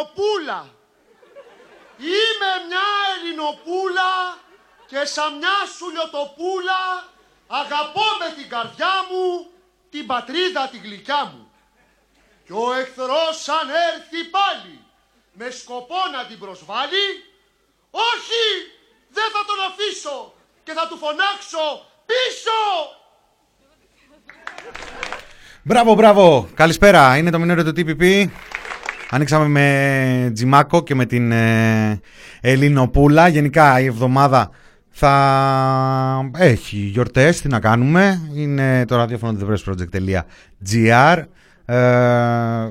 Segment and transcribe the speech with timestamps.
[0.00, 0.60] Ελληνοπούλα.
[1.96, 4.12] Είμαι μια Ελληνοπούλα
[4.86, 6.82] και σαν μια σουλιοτοπούλα
[7.46, 9.50] αγαπώ με την καρδιά μου
[9.90, 11.50] την πατρίδα τη γλυκιά μου.
[12.46, 14.76] Και ο εχθρός αν έρθει πάλι
[15.32, 17.06] με σκοπό να την προσβάλλει,
[17.90, 18.44] όχι,
[19.16, 21.66] δεν θα τον αφήσω και θα του φωνάξω
[22.10, 22.60] πίσω.
[25.62, 26.48] Μπράβο, μπράβο.
[26.54, 27.16] Καλησπέρα.
[27.16, 28.28] Είναι το μηνύριο του TPP.
[29.10, 32.00] Ανοίξαμε με Τζιμάκο και με την ε,
[32.40, 33.28] Ελληνοπούλα.
[33.28, 34.50] Γενικά η εβδομάδα
[34.90, 37.40] θα έχει γιορτές.
[37.40, 41.22] Τι να κάνουμε; Είναι το ραδιόφωνο του ThePressProject.gr
[41.64, 42.70] ε,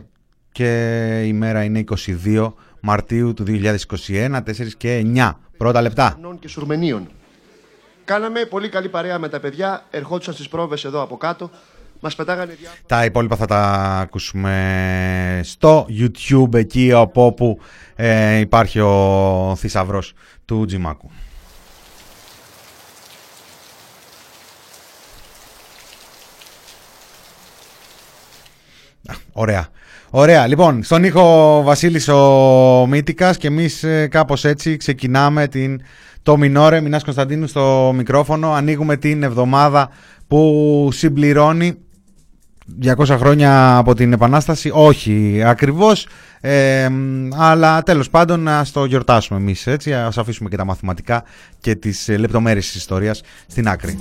[0.51, 1.83] και η μέρα είναι
[2.23, 4.41] 22 Μαρτίου του 2021, 4
[4.77, 5.31] και 9.
[5.57, 6.19] Πρώτα λεπτά.
[6.39, 7.07] και Σουρμενίων.
[8.05, 11.49] Κάναμε πολύ καλή παρέα με τα παιδιά, ερχόντουσαν στις πρόβες εδώ από κάτω.
[11.99, 12.81] Μας πετάγανε διάφορα...
[12.85, 13.61] Τα υπόλοιπα θα τα
[14.01, 17.59] ακούσουμε στο YouTube, εκεί από όπου
[17.95, 20.13] ε, υπάρχει ο θησαυρός
[20.45, 21.11] του Τζιμάκου.
[29.31, 29.67] Ωραία.
[30.09, 30.47] Ωραία.
[30.47, 35.81] Λοιπόν, στον ήχο Βασίλης ο Μύτικας και εμείς ε, κάπως έτσι ξεκινάμε την,
[36.23, 36.81] το Μινόρε.
[36.81, 38.51] Μινάς Κωνσταντίνου στο μικρόφωνο.
[38.51, 39.89] Ανοίγουμε την εβδομάδα
[40.27, 41.77] που συμπληρώνει
[42.81, 44.69] 200 χρόνια από την Επανάσταση.
[44.73, 46.07] Όχι ακριβώς.
[46.41, 46.89] Ε,
[47.35, 49.93] αλλά τέλος πάντων ας το γιορτάσουμε εμείς έτσι.
[49.93, 51.23] Ας αφήσουμε και τα μαθηματικά
[51.59, 53.97] και τις λεπτομέρειες της ιστορίας στην άκρη.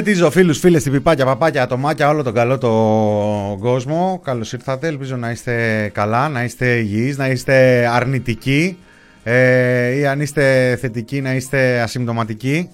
[0.00, 4.20] Χαιρετίζω φίλους, φίλες, πιπάκια, παπάκια, ατομάκια, όλο τον καλό τον κόσμο.
[4.24, 4.86] Καλώς ήρθατε.
[4.86, 8.78] Ελπίζω να είστε καλά, να είστε υγιείς, να είστε αρνητικοί
[9.22, 12.68] ε, ή αν είστε θετικοί να είστε ασυμπτωματικοί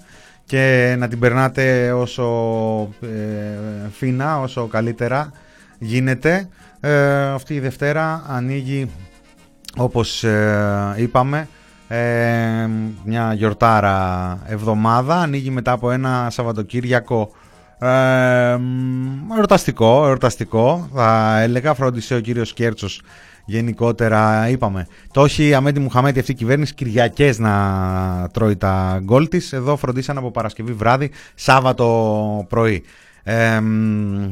[0.45, 2.25] και να την περνάτε όσο
[3.01, 5.31] ε, φίνα, όσο καλύτερα
[5.79, 6.49] γίνεται.
[6.79, 8.91] Ε, αυτή η Δευτέρα ανοίγει
[9.77, 11.47] όπως ε, είπαμε
[11.87, 12.69] ε,
[13.03, 17.31] μια γιορτάρα εβδομάδα ανοίγει μετά από ένα Σαββατοκύριακο.
[17.79, 18.57] Ε,
[19.35, 21.73] εορταστικό, εορταστικό θα έλεγα.
[21.73, 23.01] Φρόντισε ο κύριος Κέρτσος
[23.45, 24.87] γενικότερα είπαμε.
[25.11, 29.53] Το έχει Αμέντη Μουχαμέτη αυτή η κυβέρνηση Κυριακές να τρώει τα γκολ της.
[29.53, 32.83] Εδώ φροντίσαν από Παρασκευή βράδυ Σάββατο πρωί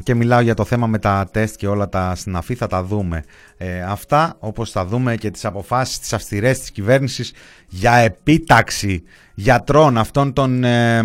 [0.04, 3.24] και μιλάω για το θέμα με τα τεστ και όλα τα συναφή, θα τα δούμε.
[3.58, 7.34] Ε, αυτά, όπως θα δούμε και τις αποφάσεις τις αυστηρές της κυβέρνησης
[7.68, 9.04] για επίταξη
[9.34, 11.04] γιατρών αυτών των ε,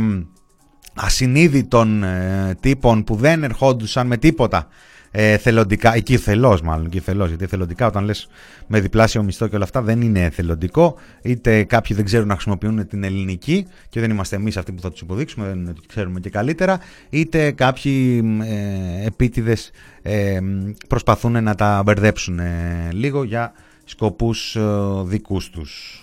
[0.95, 4.69] ασυνείδητων ε, τύπων που δεν ερχόντουσαν με τίποτα
[5.11, 8.29] ε, θελοντικά, εκεί θελός μάλλον, εκεί θελός, γιατί θελοντικά όταν λες
[8.67, 12.87] με διπλάσιο μισθό και όλα αυτά δεν είναι θελοντικό, είτε κάποιοι δεν ξέρουν να χρησιμοποιούν
[12.87, 16.21] την ελληνική και δεν είμαστε εμείς αυτοί που θα τους υποδείξουμε, δεν είναι ότι ξέρουμε
[16.21, 16.79] και καλύτερα,
[17.11, 19.71] είτε κάποιοι ε, επίτηδες
[20.03, 20.41] ε,
[20.89, 23.53] προσπαθούν να τα μπερδέψουν ε, λίγο για
[23.85, 24.63] σκοπούς ε,
[25.05, 26.01] δικούς τους.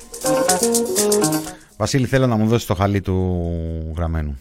[1.78, 4.38] Βασίλη θέλω να μου δώσεις το χαλί του γραμμένου.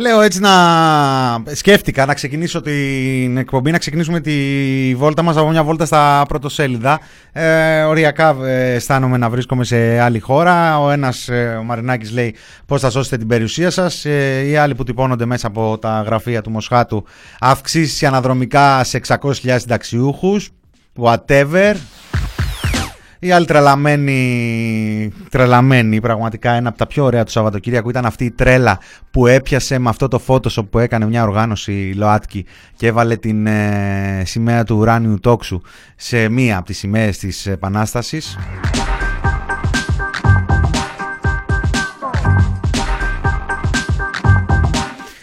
[0.00, 0.52] Λέω έτσι να
[1.52, 4.32] σκέφτηκα να ξεκινήσω την εκπομπή, να ξεκινήσουμε τη
[4.96, 7.00] βόλτα μας από μια βόλτα στα πρωτοσέλιδα.
[7.32, 10.80] Ε, οριακά ε, αισθάνομαι να βρίσκομαι σε άλλη χώρα.
[10.80, 12.34] Ο ένας, ε, ο Μαρινάκης λέει
[12.66, 14.04] πώς θα σώσετε την περιουσία σας.
[14.04, 17.04] Ε, οι άλλοι που τυπώνονται μέσα από τα γραφεία του Μοσχάτου
[17.40, 20.50] αυξήσεις αναδρομικά σε 600.000 συνταξιούχους.
[21.00, 21.74] Whatever.
[23.20, 28.30] Η άλλη τρελαμένη, τρελαμένη, πραγματικά ένα από τα πιο ωραία του Σαββατοκύριακου ήταν αυτή η
[28.30, 28.78] τρέλα
[29.10, 34.22] που έπιασε με αυτό το Photoshop που έκανε μια οργάνωση ΛΟΑΤΚΙ και έβαλε την ε,
[34.24, 35.60] σημαία του ουράνιου τόξου
[35.96, 38.38] σε μία από τις σημαίες της Επανάστασης.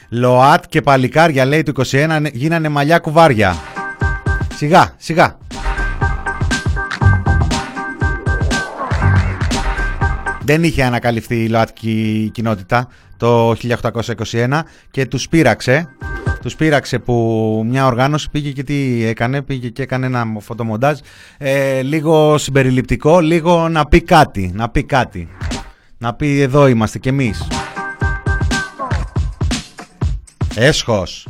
[0.10, 3.56] ΛΟΑΤ και παλικάρια λέει του 21 γίνανε μαλλιά κουβάρια.
[4.56, 5.38] Σιγά, σιγά.
[10.46, 12.88] Δεν είχε ανακαλυφθεί η ΛΟΑΤΚΙ κοινότητα
[13.18, 14.60] το 1821
[14.92, 15.90] και τους πείραξε.
[16.42, 21.00] Τους πείραξε που μια οργάνωση πήγε και τι έκανε, πήγε και έκανε ένα φωτομοντάζ
[21.38, 25.28] ε, λίγο συμπεριληπτικό, λίγο να πει κάτι, να πει κάτι.
[25.98, 27.48] Να πει εδώ είμαστε κι εμείς.
[30.56, 31.28] Έσχος.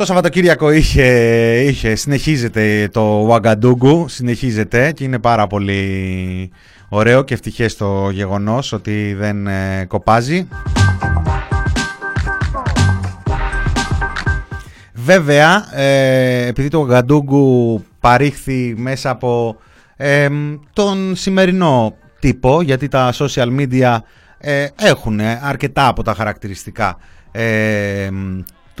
[0.00, 1.06] Το Σαββατοκύριακο είχε,
[1.60, 6.50] είχε, συνεχίζεται το Ouagadougou, συνεχίζεται και είναι πάρα πολύ
[6.88, 10.48] ωραίο και ευτυχές το γεγονός ότι δεν ε, κοπάζει.
[14.92, 19.56] Βέβαια, ε, επειδή το Ouagadougou παρήχθη μέσα από
[19.96, 20.28] ε,
[20.72, 23.96] τον σημερινό τύπο, γιατί τα social media
[24.76, 26.96] έχουν αρκετά από τα χαρακτηριστικά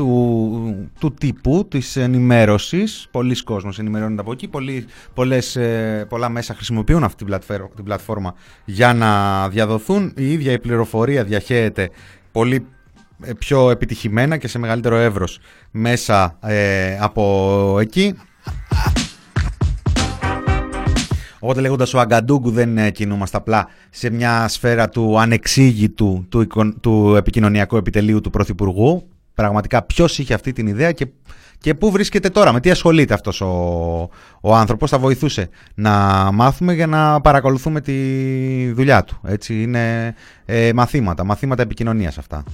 [0.00, 3.08] του, του τύπου, της ενημέρωσης.
[3.10, 4.48] Πολλοί κόσμος ενημερώνεται από εκεί.
[4.48, 10.12] Πολλοί, πολλές, ε, πολλά μέσα χρησιμοποιούν αυτή την πλατφόρμα, την πλατφόρμα για να διαδοθούν.
[10.16, 11.90] Η ίδια η πληροφορία διαχέεται
[12.32, 12.66] πολύ
[13.22, 15.38] ε, πιο επιτυχημένα και σε μεγαλύτερο εύρος
[15.70, 18.14] μέσα ε, από εκεί.
[21.38, 26.46] Οπότε λέγοντας ο Αγκαντούγκου δεν κινούμαστε απλά σε μια σφαίρα του ανεξήγητου του,
[26.80, 31.06] του επικοινωνιακού επιτελείου του Πρωθυπουργού πραγματικά ποιος είχε αυτή την ιδέα και,
[31.58, 33.46] και πού βρίσκεται τώρα, με τι ασχολείται αυτός ο,
[34.40, 35.92] ο άνθρωπος, θα βοηθούσε να
[36.32, 37.92] μάθουμε για να παρακολουθούμε τη
[38.72, 39.20] δουλειά του.
[39.24, 42.44] Έτσι είναι ε, μαθήματα, μαθήματα επικοινωνίας αυτά.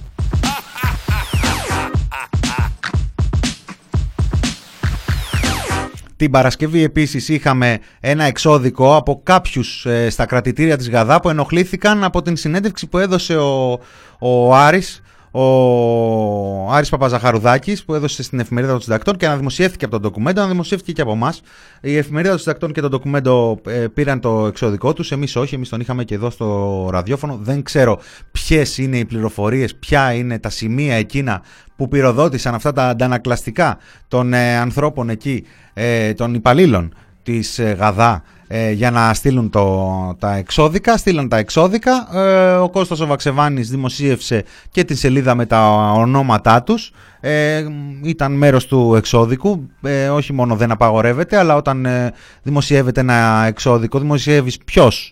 [6.17, 12.03] Την Παρασκευή επίσης είχαμε ένα εξώδικο από κάποιους ε, στα κρατητήρια της Γαδά που ενοχλήθηκαν
[12.03, 13.79] από την συνέντευξη που έδωσε ο,
[14.19, 15.01] ο Άρης
[15.39, 20.91] ο Άρης Παπαζαχαρουδάκης που έδωσε στην εφημερίδα των συντακτών και αναδημοσιεύτηκε από τον ντοκουμέντο, αναδημοσιεύτηκε
[20.91, 21.41] και από εμάς.
[21.81, 25.11] Η εφημερίδα των συντακτών και το ντοκουμέντο ε, πήραν το εξωδικό τους.
[25.11, 27.37] Εμείς όχι, εμείς τον είχαμε και εδώ στο ραδιόφωνο.
[27.41, 27.99] Δεν ξέρω
[28.31, 31.41] ποιες είναι οι πληροφορίες, ποια είναι τα σημεία εκείνα
[31.75, 33.77] που πυροδότησαν αυτά τα αντανακλαστικά
[34.07, 40.15] των ε, ανθρώπων εκεί, ε, των υπαλλήλων της ε, Γαδά ε, για να στείλουν το,
[40.19, 40.97] τα εξώδικα.
[40.97, 42.17] Στείλαν τα εξώδικα.
[42.17, 46.91] Ε, ο Κώστας ο Βαξεβάνης δημοσίευσε και τη σελίδα με τα ονόματά τους.
[47.19, 47.65] Ε,
[48.03, 49.69] ήταν μέρος του εξώδικου.
[49.81, 52.13] Ε, όχι μόνο δεν απαγορεύεται, αλλά όταν ε,
[52.43, 55.11] δημοσιεύεται ένα εξώδικο, δημοσιεύεις ποιος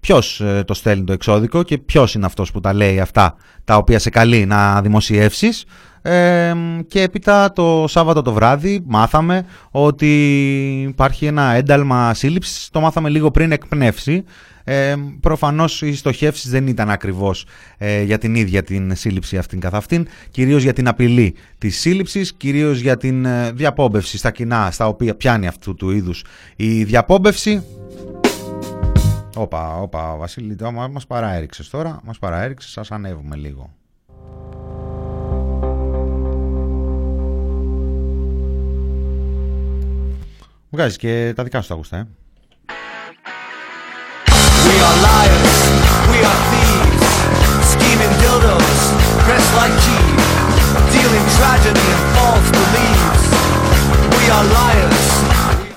[0.00, 3.34] ποιος το στέλνει το εξώδικο και ποιος είναι αυτός που τα λέει αυτά
[3.64, 4.82] τα οποία σε καλεί να
[6.02, 10.12] δημοσιεύσεις και έπειτα το Σάββατο το βράδυ μάθαμε ότι
[10.88, 14.24] υπάρχει ένα ένταλμα σύλληψης, το μάθαμε λίγο πριν εκπνεύσει.
[14.64, 17.46] Ε, προφανώς οι στοχεύσεις δεν ήταν ακριβώς
[17.78, 22.32] ε, για την ίδια την σύλληψη αυτήν καθ' αυτήν, κυρίως για την απειλή της σύλληψης,
[22.32, 26.24] κυρίως για την ε, διαπόμπευση στα κοινά στα οποία πιάνει αυτού του είδους
[26.56, 27.62] η διαπόμπευση.
[29.36, 30.56] Όπα, όπα, Βασίλη,
[30.90, 33.79] μας παραέριξες τώρα, μας παραέριξες, σας ανέβουμε λίγο.
[40.72, 42.06] Βγάζεις και τα δικά σου τα γούστα, ε.
[44.66, 45.54] We are liars,
[46.12, 47.04] we are thieves,
[47.72, 48.80] scheming dildos,
[49.26, 50.28] dressed like cheese,
[50.94, 53.22] dealing tragedy and false beliefs.
[54.16, 55.08] We are liars.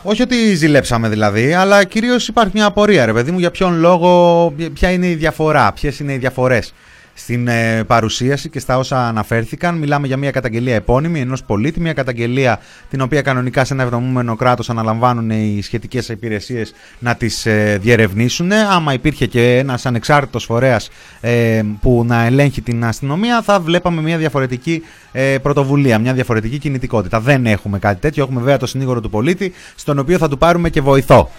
[0.03, 4.53] Όχι ότι ζηλέψαμε δηλαδή, αλλά κυρίως υπάρχει μια απορία ρε παιδί μου για ποιον λόγο,
[4.73, 6.73] ποια είναι η διαφορά, ποιες είναι οι διαφορές
[7.13, 9.75] στην ε, παρουσίαση και στα όσα αναφέρθηκαν.
[9.77, 14.36] Μιλάμε για μια καταγγελία επώνυμη ενός πολίτη, μια καταγγελία την οποία κανονικά σε ένα ευδομούμενο
[14.36, 18.51] κράτος αναλαμβάνουν οι σχετικές υπηρεσίες να τις ε, διερευνήσουν.
[18.51, 20.89] Άμα υπήρχε και ένας ανεξάρτητος φορέας
[21.22, 27.20] ε, που να ελέγχει την αστυνομία, θα βλέπαμε μια διαφορετική ε, πρωτοβουλία, μια διαφορετική κινητικότητα.
[27.20, 28.24] Δεν έχουμε κάτι τέτοιο.
[28.24, 31.29] Έχουμε βέβαια το συνήγορο του πολίτη, στον οποίο θα του πάρουμε και βοηθό.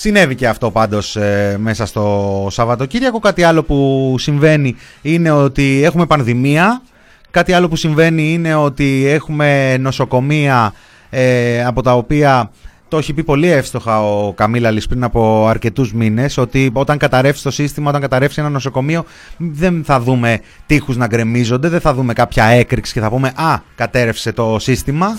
[0.00, 3.18] Συνέβη και αυτό πάντως ε, μέσα στο Σαββατοκύριακο.
[3.18, 6.82] Κάτι άλλο που συμβαίνει είναι ότι έχουμε πανδημία.
[7.30, 10.72] Κάτι άλλο που συμβαίνει είναι ότι έχουμε νοσοκομεία
[11.10, 12.50] ε, από τα οποία
[12.88, 17.50] το έχει πει πολύ εύστοχα ο Καμίλαλης πριν από αρκετούς μήνες ότι όταν καταρρεύσει το
[17.50, 19.04] σύστημα, όταν καταρρεύσει ένα νοσοκομείο
[19.36, 23.58] δεν θα δούμε τείχους να γκρεμίζονται, δεν θα δούμε κάποια έκρηξη και θα πούμε «Α,
[23.74, 25.16] κατέρευσε το σύστημα».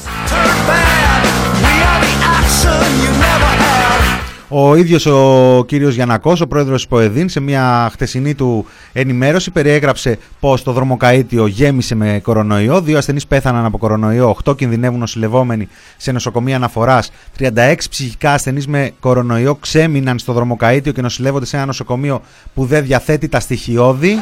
[4.51, 10.17] Ο ίδιος ο κύριος Γιανακός, ο πρόεδρος της ΠΟΕΔΗΝ, σε μια χτεσινή του ενημέρωση περιέγραψε
[10.39, 12.81] πως το δρομοκαΐτιο γέμισε με κορονοϊό.
[12.81, 17.11] Δύο ασθενείς πέθαναν από κορονοϊό, 8 κινδυνεύουν νοσηλευόμενοι σε νοσοκομεία αναφοράς.
[17.37, 22.21] 36 ψυχικά ασθενείς με κορονοϊό ξέμειναν στο δρομοκαΐτιο και νοσηλεύονται σε ένα νοσοκομείο
[22.53, 24.19] που δεν διαθέτει τα στοιχειώδη.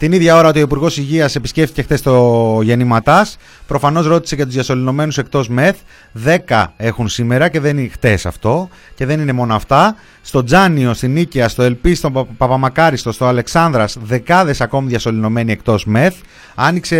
[0.00, 3.26] Την ίδια ώρα ότι ο Υπουργός Υγείας επισκέφθηκε χθες το Γεννηματά,
[3.66, 5.76] προφανώς ρώτησε για τους διασωληνωμένους εκτός ΜΕΘ.
[6.48, 8.68] 10 έχουν σήμερα και δεν είναι χτες αυτό.
[8.94, 9.96] Και δεν είναι μόνο αυτά.
[10.22, 16.14] Στο Τζάνιο, στην Νίκαια, στο Ελπί, στο Παπαμακάριστο, στο Αλεξάνδρας, δεκάδες ακόμη διασωληνωμένοι εκτός ΜΕΘ.
[16.54, 16.96] Άνοιξε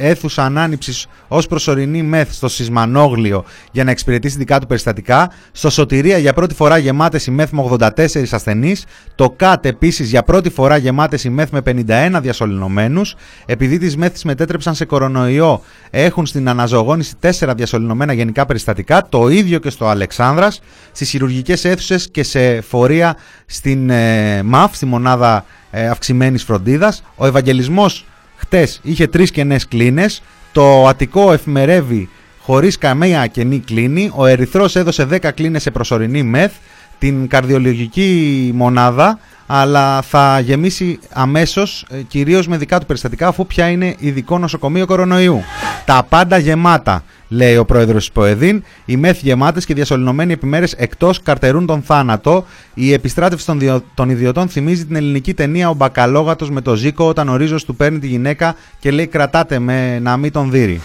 [0.00, 5.30] αίθουσα ανάνυψης ως προσωρινή ΜΕΘ στο Σισμανόγλιο για να εξυπηρετήσει δικά του περιστατικά.
[5.52, 7.88] Στο Σωτηρία για πρώτη φορά γεμάτες η ΜΕΘ με 84
[8.30, 8.84] ασθενείς.
[9.14, 13.02] Το ΚΑΤ επίσης για πρώτη φορά γεμάτες η ΜΕΘ με 51 διασωληνωμένου.
[13.46, 19.06] Επειδή τις ΜΕΘ μετέτρεψαν σε κορονοϊό, έχουν στην αναζωογόνηση 4 διασωληνωμένα γενικά περιστατικά.
[19.08, 20.60] Το ίδιο και στο Αλεξάνδρας.
[20.92, 23.16] Στις χειρουργικές αίθουσες και σε φορεία
[23.46, 27.02] στην ε, ΜΑΦ, στη μονάδα ε, αυξημένης φροντίδας.
[27.16, 28.04] Ο Ευαγγελισμός
[28.36, 30.22] χτες είχε τρεις κενές κλίνες.
[30.52, 32.08] Το Αττικό εφημερεύει
[32.40, 34.10] χωρίς καμία κενή κλίνη.
[34.14, 36.52] Ο Ερυθρός έδωσε 10 κλίνες σε προσωρινή ΜΕΘ.
[36.98, 43.68] Την καρδιολογική μονάδα αλλά θα γεμίσει αμέσως ε, κυρίως με δικά του περιστατικά αφού πια
[43.68, 45.42] είναι ειδικό νοσοκομείο κορονοϊού.
[45.84, 48.64] Τα πάντα γεμάτα λέει ο πρόεδρος της ΠΟΕΔΗΝ.
[48.84, 52.44] Οι μεθ γεμάτες και διασωληνωμένοι επιμέρε εκτός καρτερούν τον θάνατο.
[52.74, 53.82] Η επιστράτευση των, διο...
[53.94, 57.76] των ιδιωτών θυμίζει την ελληνική ταινία Ο Μπακαλόγατος με το Ζήκο όταν ο Ρίζος του
[57.76, 60.80] παίρνει τη γυναίκα και λέει κρατάτε με να μην τον δει.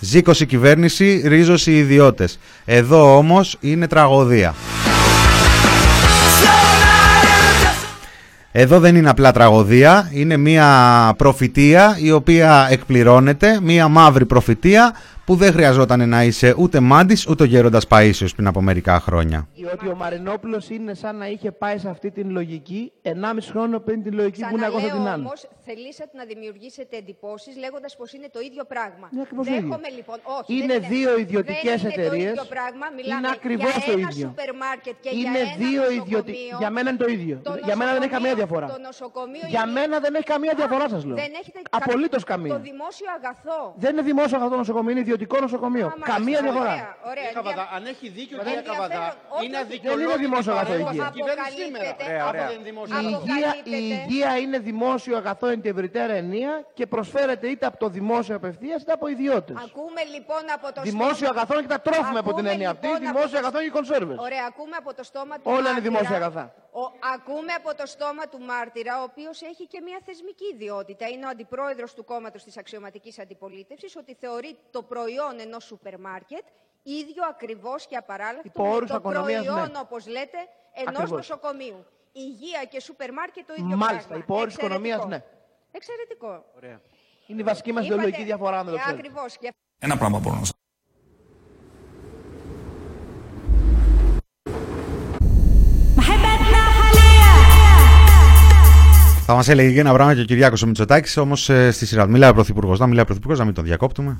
[0.00, 2.38] Ζήκος η κυβέρνηση, Ρίζος οι ιδιώτες.
[2.64, 4.54] Εδώ όμως είναι τραγωδία.
[8.52, 10.68] Εδώ δεν είναι απλά τραγωδία, είναι μια
[11.16, 14.92] προφητεία η οποία εκπληρώνεται, μια μαύρη προφητεία
[15.24, 19.48] που δεν χρειαζόταν να είσαι ούτε μάντης ούτε γέροντας Παίσιος πριν από μερικά χρόνια.
[19.54, 23.12] Διότι ο Μαρινόπουλος είναι σαν να είχε πάει σε αυτή την λογική 1,5
[23.50, 25.24] χρόνο πριν την λογική που είναι εγώ θα την άλλη.
[25.24, 29.08] Όμως θελήσατε να δημιουργήσετε εντυπώσεις λέγοντας πως είναι το ίδιο πράγμα.
[29.12, 29.78] Είναι ακριβώς το ίδιο.
[29.96, 30.18] λοιπόν.
[30.38, 32.04] Όχι, είναι δεν δύο ιδιωτικές εταιρείε.
[32.04, 32.86] Είναι το ίδιο πράγμα.
[32.96, 34.26] Μιλάμε είναι ακριβώς το ίδιο.
[34.26, 36.56] σούπερ μάρκετ και είναι για δύο ιδιωτικά.
[36.58, 37.42] Για μένα είναι το ίδιο.
[37.64, 38.66] Για μένα δεν έχει καμία διαφορά.
[39.48, 41.16] Για μένα δεν έχει καμία διαφορά, σας λέω.
[41.70, 42.52] Απολύτως καμία.
[42.54, 43.74] Το δημόσιο αγαθό.
[43.76, 45.92] Δεν είναι δημόσιο αγαθό νοσοκομείο, είναι ιδιωτικό νοσοκομείο.
[46.00, 46.96] Καμία διαφορά.
[47.74, 50.08] Αν έχει δίκιο η κυρία Καβαδά, είναι αδικαιολόγητο.
[50.08, 50.86] Δεν είναι δημόσιο αγαθό η
[53.24, 53.54] υγεία.
[53.64, 58.36] Η υγεία είναι δημόσιο αγαθό εν τη ευρυτέρα ενία και προσφέρεται είτε από το δημόσιο
[58.36, 59.56] απευθείας είτε από ιδιώτες.
[59.64, 62.86] Ακούμε λοιπόν από το Δημόσιο αγαθό και τα τρόφιμα από την έννοια αυτή.
[62.86, 64.18] Λοιπόν δημόσιο αγαθό και οι κονσέρβες.
[64.18, 66.54] Ωραία, ακούμε από το στόμα του Όλα είναι δημόσια αγαθά.
[66.72, 66.82] Ο,
[67.14, 71.08] ακούμε από το στόμα του μάρτυρα, ο οποίος έχει και μια θεσμική ιδιότητα.
[71.08, 76.44] Είναι ο αντιπρόεδρος του κόμματος της αξιωματικής αντιπολίτευσης, ότι θεωρεί το προϊόν ενός σούπερ μάρκετ
[76.82, 79.78] ίδιο ακριβώς και απαράλλαχτο με το προϊόν, ναι.
[79.78, 80.38] όπως λέτε,
[80.72, 81.86] ενός νοσοκομείου.
[82.12, 84.24] Υγεία και σούπερ μάρκετ το ίδιο Μάλιστα, πράγμα.
[84.24, 85.24] υπό όρους οικονομίας, ναι.
[85.70, 86.44] Εξαιρετικό.
[86.56, 86.80] Ωραία.
[87.26, 88.98] Είναι η βασική μας ιδεολογική διαφορά, αν δεν το ξέρετε.
[89.00, 89.38] Ακριβώς.
[89.78, 90.44] Ένα πράγμα μπορώ να
[99.30, 102.06] Θα μας έλεγε και ένα πράγμα και ο Κυριάκος ο Μητσοτάκης, όμως ε, στη σειρά
[102.06, 102.78] Μιλάει ο Πρωθυπουργός.
[102.78, 104.18] Να μιλάει ο Πρωθυπουργός, να μην τον διακόπτουμε.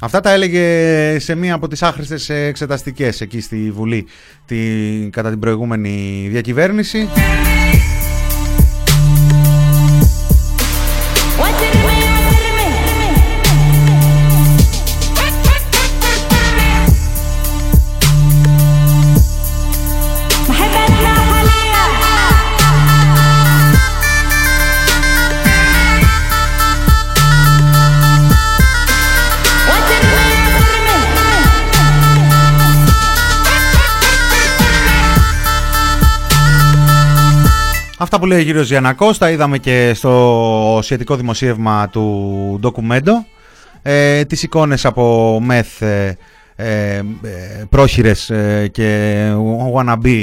[0.00, 4.06] Αυτά τα έλεγε σε μία από τις άχρηστες εξεταστικές εκεί στη Βουλή
[4.46, 4.56] τη,
[5.10, 7.08] κατά την προηγούμενη διακυβέρνηση.
[38.14, 43.26] Αυτά που λέει ο κύριος Γιανακός τα είδαμε και στο σχετικό δημοσίευμα του ντοκουμέντο.
[43.82, 46.16] Ε, τις εικόνες από μεθ ε,
[46.56, 47.02] ε, ε,
[47.68, 49.28] πρόχειρες ε, και
[49.74, 50.18] wannabe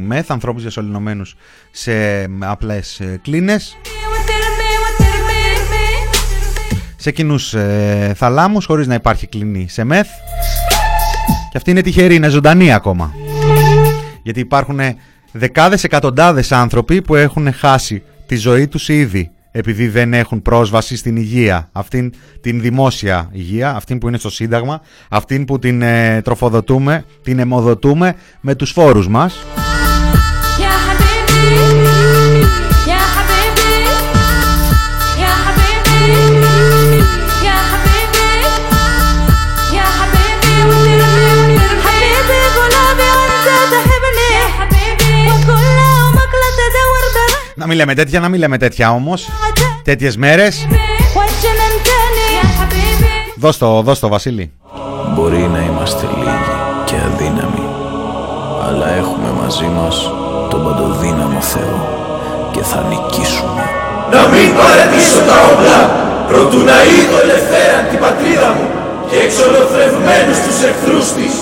[0.00, 1.36] μεθ, ανθρώπους διασωληνωμένους
[1.70, 1.92] σε
[2.38, 3.76] απλές ε, κλίνες.
[6.96, 10.08] Σε κοινούς ε, θαλάμους χωρίς να υπάρχει κλίνη σε μεθ.
[11.50, 13.14] Και αυτή είναι τυχερή, είναι ζωντανή ακόμα.
[14.22, 14.80] Γιατί υπάρχουν
[15.32, 21.16] δεκάδες εκατοντάδες άνθρωποι που έχουν χάσει τη ζωή τους ήδη επειδή δεν έχουν πρόσβαση στην
[21.16, 27.04] υγεία, αυτήν την δημόσια υγεία, αυτήν που είναι στο Σύνταγμα, αυτήν που την ε, τροφοδοτούμε,
[27.22, 29.44] την αιμοδοτούμε με τους φόρους μας.
[47.60, 49.28] Να μην λέμε τέτοια, να μην λέμε τέτοια όμως.
[49.84, 50.66] Τέτοιες μέρες.
[53.36, 54.52] Δώσ' το, δώσ' το Βασίλη.
[55.14, 57.66] Μπορεί να είμαστε λίγοι και αδύναμοι,
[58.66, 60.10] αλλά έχουμε μαζί μας
[60.50, 61.88] τον παντοδύναμο Θεό
[62.52, 63.64] και θα νικήσουμε.
[64.12, 65.80] Να μην παρατήσω τα όπλα,
[66.28, 68.66] προτού να είδω ελευθέραν την πατρίδα μου
[69.10, 71.34] και εξολοθρευμένους τους εχθρούς της.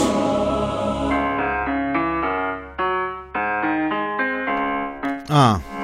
[5.37, 5.76] Α,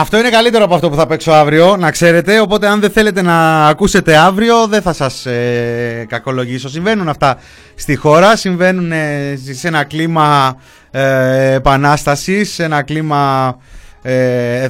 [0.00, 2.40] Αυτό είναι καλύτερο από αυτό που θα παίξω αύριο, να ξέρετε.
[2.40, 6.68] Οπότε, αν δεν θέλετε να ακούσετε αύριο, δεν θα σας ε, κακολογήσω.
[6.68, 7.38] Συμβαίνουν αυτά
[7.74, 8.36] στη χώρα.
[8.36, 10.56] Συμβαίνουν ε, σε ένα κλίμα
[10.90, 13.56] ε, επανάστασης, σε ένα κλίμα
[14.02, 14.68] ε,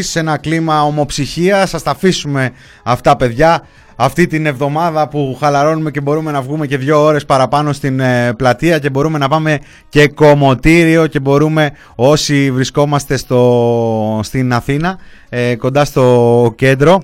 [0.00, 1.70] σε ένα κλίμα ομοψυχίας.
[1.70, 2.50] Σας τα αφήσουμε
[2.82, 7.72] αυτά, παιδιά αυτή την εβδομάδα που χαλαρώνουμε και μπορούμε να βγούμε και δύο ώρες παραπάνω
[7.72, 14.52] στην ε, πλατεία και μπορούμε να πάμε και κομμωτήριο και μπορούμε όσοι βρισκόμαστε στο, στην
[14.52, 17.02] Αθήνα ε, κοντά στο κέντρο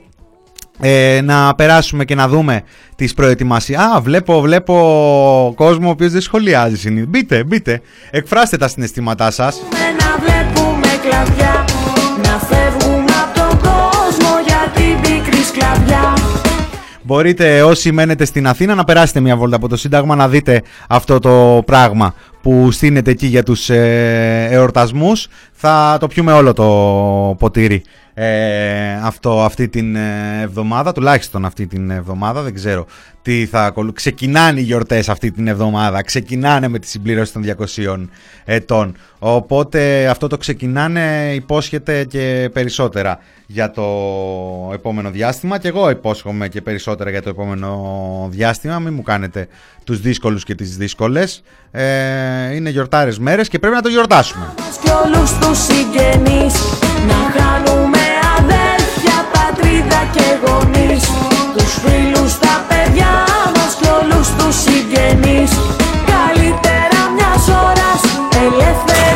[0.80, 2.62] ε, να περάσουμε και να δούμε
[2.96, 3.78] τις προετοιμασίες.
[3.80, 4.74] Α, βλέπω, βλέπω
[5.56, 7.08] κόσμο ο οποίος δεν σχολιάζει συνήθως.
[7.08, 9.62] Μπείτε, μπείτε, εκφράστε τα συναισθήματά σας.
[9.98, 11.64] Να βλέπουμε κλαδιά,
[17.08, 21.18] Μπορείτε όσοι μένετε στην Αθήνα να περάσετε μια βόλτα από το Σύνταγμα να δείτε αυτό
[21.18, 25.28] το πράγμα που στείνεται εκεί για τους ε, εορτασμούς.
[25.52, 26.64] Θα το πιούμε όλο το
[27.38, 27.82] ποτήρι
[28.20, 32.86] ε, αυτό, αυτή την ε, εβδομάδα, τουλάχιστον αυτή την εβδομάδα, δεν ξέρω
[33.22, 33.96] τι θα ακολουθήσει.
[33.96, 37.44] Ξεκινάνε οι γιορτές αυτή την εβδομάδα, ξεκινάνε με τη συμπλήρωση των
[37.86, 38.04] 200
[38.44, 38.96] ετών.
[39.18, 43.86] Οπότε αυτό το ξεκινάνε υπόσχεται και περισσότερα για το
[44.72, 48.78] επόμενο διάστημα και εγώ υπόσχομαι και περισσότερα για το επόμενο διάστημα.
[48.78, 49.48] Μην μου κάνετε
[49.84, 51.42] τους δύσκολους και τις δύσκολες.
[51.70, 54.54] Ε, είναι γιορτάρες μέρες και πρέπει να το γιορτάσουμε.
[54.82, 56.54] Και όλους τους συγγενείς,
[57.06, 57.97] να χάνουμε αδέρφια, πατρίδα
[60.18, 61.04] και γονείς,
[61.56, 63.12] τους φίλους, τα παιδιά
[63.56, 65.52] μας και όλους τους συγγενείς.
[66.12, 68.02] Καλύτερα μιας ώρας
[68.44, 69.07] ελεύθερη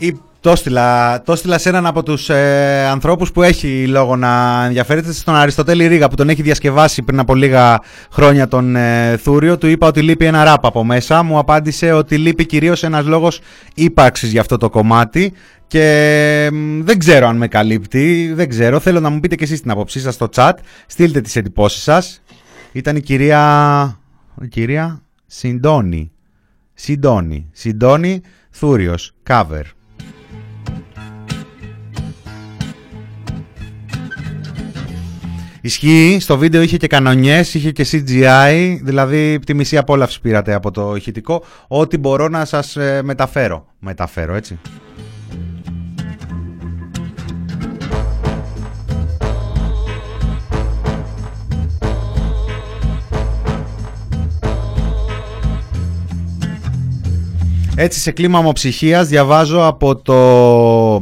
[0.00, 0.12] 40...
[0.42, 5.12] Το στείλα, το στείλα σε έναν από τους ε, ανθρώπους που έχει λόγο να ενδιαφέρεται
[5.12, 7.80] στον Αριστοτέλη Ρίγα που τον έχει διασκευάσει πριν από λίγα
[8.12, 9.58] χρόνια τον ε, Θούριο.
[9.58, 11.22] Του είπα ότι λείπει ένα ράπ από μέσα.
[11.22, 13.40] Μου απάντησε ότι λείπει κυρίως ένας λόγος
[13.74, 15.32] ύπαρξης για αυτό το κομμάτι
[15.66, 16.48] και
[16.80, 18.78] δεν ξέρω αν με καλύπτει, δεν ξέρω.
[18.78, 20.52] Θέλω να μου πείτε και εσείς την απόψή σας στο chat.
[20.86, 22.22] Στείλτε τις εντυπώσεις σας.
[22.72, 24.00] Ήταν η κυρία,
[24.42, 26.12] η κυρία Συντόνη.
[26.74, 27.48] Συντόνη.
[27.52, 29.12] Συντόνη Θούριος.
[29.28, 29.62] Cover.
[35.60, 40.70] Ισχύει, στο βίντεο είχε και κανονιές, είχε και CGI, δηλαδή τη μισή απόλαυση πήρατε από
[40.70, 41.44] το ηχητικό.
[41.68, 43.66] Ό,τι μπορώ να σας ε, μεταφέρω.
[43.78, 44.58] Μεταφέρω, έτσι.
[57.76, 61.00] Έτσι σε κλίμα ομοψυχίας διαβάζω από το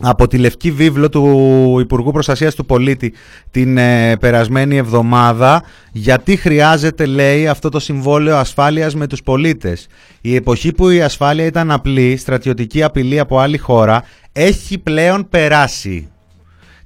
[0.00, 3.12] από τη Λευκή Βίβλο του Υπουργού Προστασίας του Πολίτη
[3.50, 9.86] την ε, περασμένη εβδομάδα γιατί χρειάζεται λέει αυτό το συμβόλαιο ασφάλειας με τους πολίτες.
[10.20, 16.08] Η εποχή που η ασφάλεια ήταν απλή, στρατιωτική απειλή από άλλη χώρα έχει πλέον περάσει.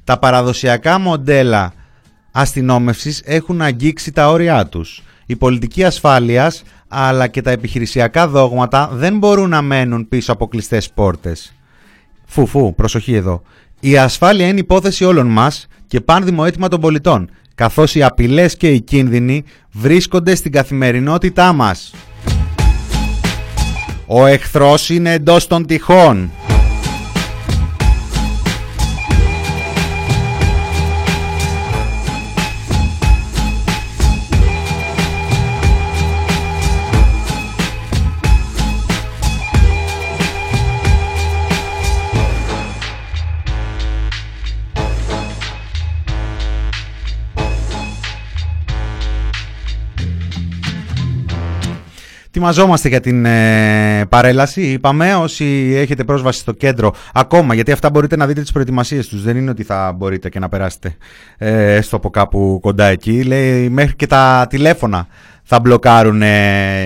[0.04, 1.72] Τα παραδοσιακά μοντέλα
[2.32, 5.02] αστυνόμευσης έχουν αγγίξει τα όρια τους.
[5.26, 10.90] Η πολιτική ασφάλειας αλλά και τα επιχειρησιακά δόγματα δεν μπορούν να μένουν πίσω από κλειστές
[10.90, 11.54] πόρτες.
[12.32, 13.42] Φου, προσοχή εδώ.
[13.80, 18.70] Η ασφάλεια είναι υπόθεση όλων μας και πάνδημο αίτημα των πολιτών, καθώς οι απειλές και
[18.70, 21.94] οι κίνδυνοι βρίσκονται στην καθημερινότητά μας.
[24.06, 26.30] Ο εχθρός είναι εντός των τυχών.
[52.32, 54.62] Ετοιμαζόμαστε για την ε, παρέλαση.
[54.62, 59.22] Είπαμε όσοι έχετε πρόσβαση στο κέντρο ακόμα, γιατί αυτά μπορείτε να δείτε τις προετοιμασίες τους.
[59.22, 60.96] Δεν είναι ότι θα μπορείτε και να περάσετε
[61.38, 63.22] ε, έστω από κάπου κοντά εκεί.
[63.22, 65.06] Λέει μέχρι και τα τηλέφωνα
[65.42, 66.22] θα μπλοκάρουν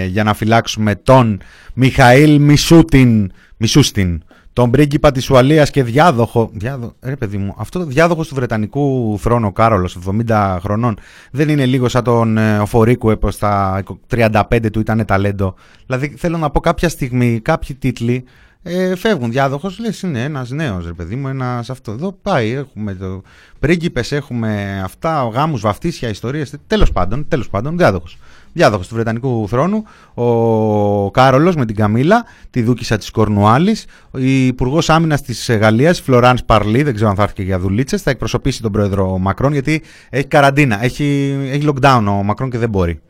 [0.07, 1.41] για να φυλάξουμε τον
[1.75, 3.33] Μιχαήλ Μισούτιν.
[3.57, 4.23] Μισούστιν
[4.55, 6.51] τον πρίγκιπα της Ουαλίας και διάδοχο.
[6.53, 10.99] Διάδο, ρε παιδί μου, αυτό το διάδοχος του Βρετανικού θρόνου, ο Κάρολος, 70 χρονών,
[11.31, 15.55] δεν είναι λίγο σαν τον ε, Οφορίκου, έπως στα 35 του ήταν ταλέντο.
[15.87, 18.25] Δηλαδή, θέλω να πω κάποια στιγμή, κάποιοι τίτλοι
[18.63, 19.31] ε, φεύγουν.
[19.31, 21.93] Διάδοχος, λες, είναι ένας νέος, ρε παιδί μου, ένας αυτό.
[21.93, 23.23] Εδώ πάει, έχουμε το.
[23.59, 26.55] Πρίγκιπες, έχουμε αυτά, γάμου, βαφτίσια, ιστορίες.
[26.67, 28.19] Τέλος πάντων, τέλος πάντων, διάδοχος
[28.55, 34.91] διάδοχος του Βρετανικού θρόνου, ο Κάρολος με την Καμίλα, τη δούκισα της Κορνουάλης, η Υπουργός
[34.91, 38.63] Άμυνας της Γαλλίας, Φλωράνς Παρλή, δεν ξέρω αν θα έρθει και για δουλίτσες, θα εκπροσωπήσει
[38.63, 43.01] τον πρόεδρο Μακρόν γιατί έχει καραντίνα, έχει, έχει lockdown ο Μακρόν και δεν μπορεί.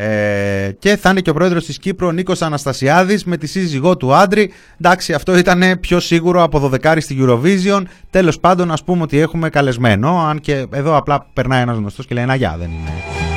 [0.00, 3.96] Ε, και θα είναι και ο πρόεδρος της Κύπρου ο Νίκος Αναστασιάδης με τη σύζυγό
[3.96, 4.52] του Άντρη.
[4.80, 7.82] Εντάξει αυτό ήταν πιο σίγουρο από 12 στη Eurovision.
[8.10, 12.14] Τέλος πάντων ας πούμε ότι έχουμε καλεσμένο αν και εδώ απλά περνάει ένας γνωστός και
[12.14, 13.27] λέει ένα γεια δεν είναι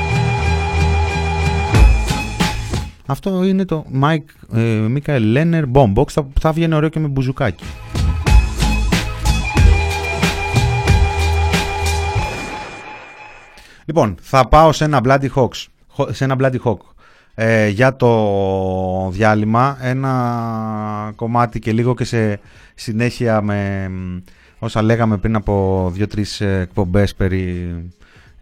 [3.12, 6.08] Αυτό είναι το Mike, ε, Michael Lenner Boombox.
[6.10, 7.64] Θα, θα βγαίνει ωραίο και με μπουζουκάκι.
[13.86, 15.66] Λοιπόν, θα πάω σε ένα Bloody Hawks,
[16.10, 16.78] σε ένα Bloody Hawk
[17.36, 19.78] ε, για το διάλειμμα.
[19.82, 22.40] Ένα κομμάτι και λίγο και σε
[22.76, 23.92] συνέχεια με
[24.60, 27.76] όσα λέγαμε πριν από δύο-τρεις εκπομπές περί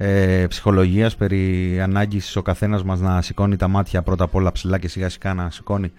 [0.02, 4.78] ε, ψυχολογίας, περί ανάγκης ο καθένας μας να σηκώνει τα μάτια πρώτα απ' όλα ψηλά
[4.78, 5.92] και σιγά σιγά να σηκώνει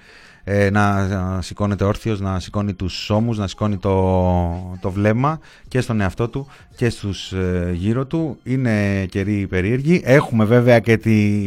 [0.44, 5.80] ε, να, να σηκώνεται όρθιος, να σηκώνει τους ώμους, να σηκώνει το, το βλέμμα και
[5.80, 8.38] στον εαυτό του και στους ε, γύρω του.
[8.42, 10.02] Είναι καιροί περίεργοι.
[10.04, 11.38] Έχουμε βέβαια και τη,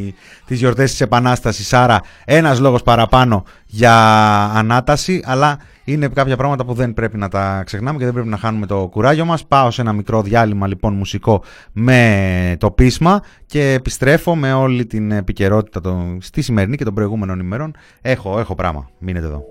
[0.45, 3.95] τις γιορτές της Επανάστασης, άρα ένας λόγος παραπάνω για
[4.43, 8.37] ανάταση, αλλά είναι κάποια πράγματα που δεν πρέπει να τα ξεχνάμε και δεν πρέπει να
[8.37, 9.45] χάνουμε το κουράγιο μας.
[9.45, 15.11] Πάω σε ένα μικρό διάλειμμα λοιπόν μουσικό με το πείσμα και επιστρέφω με όλη την
[15.11, 17.75] επικαιρότητα το, στη σημερινή και των προηγούμενων ημερών.
[18.01, 18.89] Έχω, έχω πράγμα.
[18.97, 19.43] Μείνετε εδώ.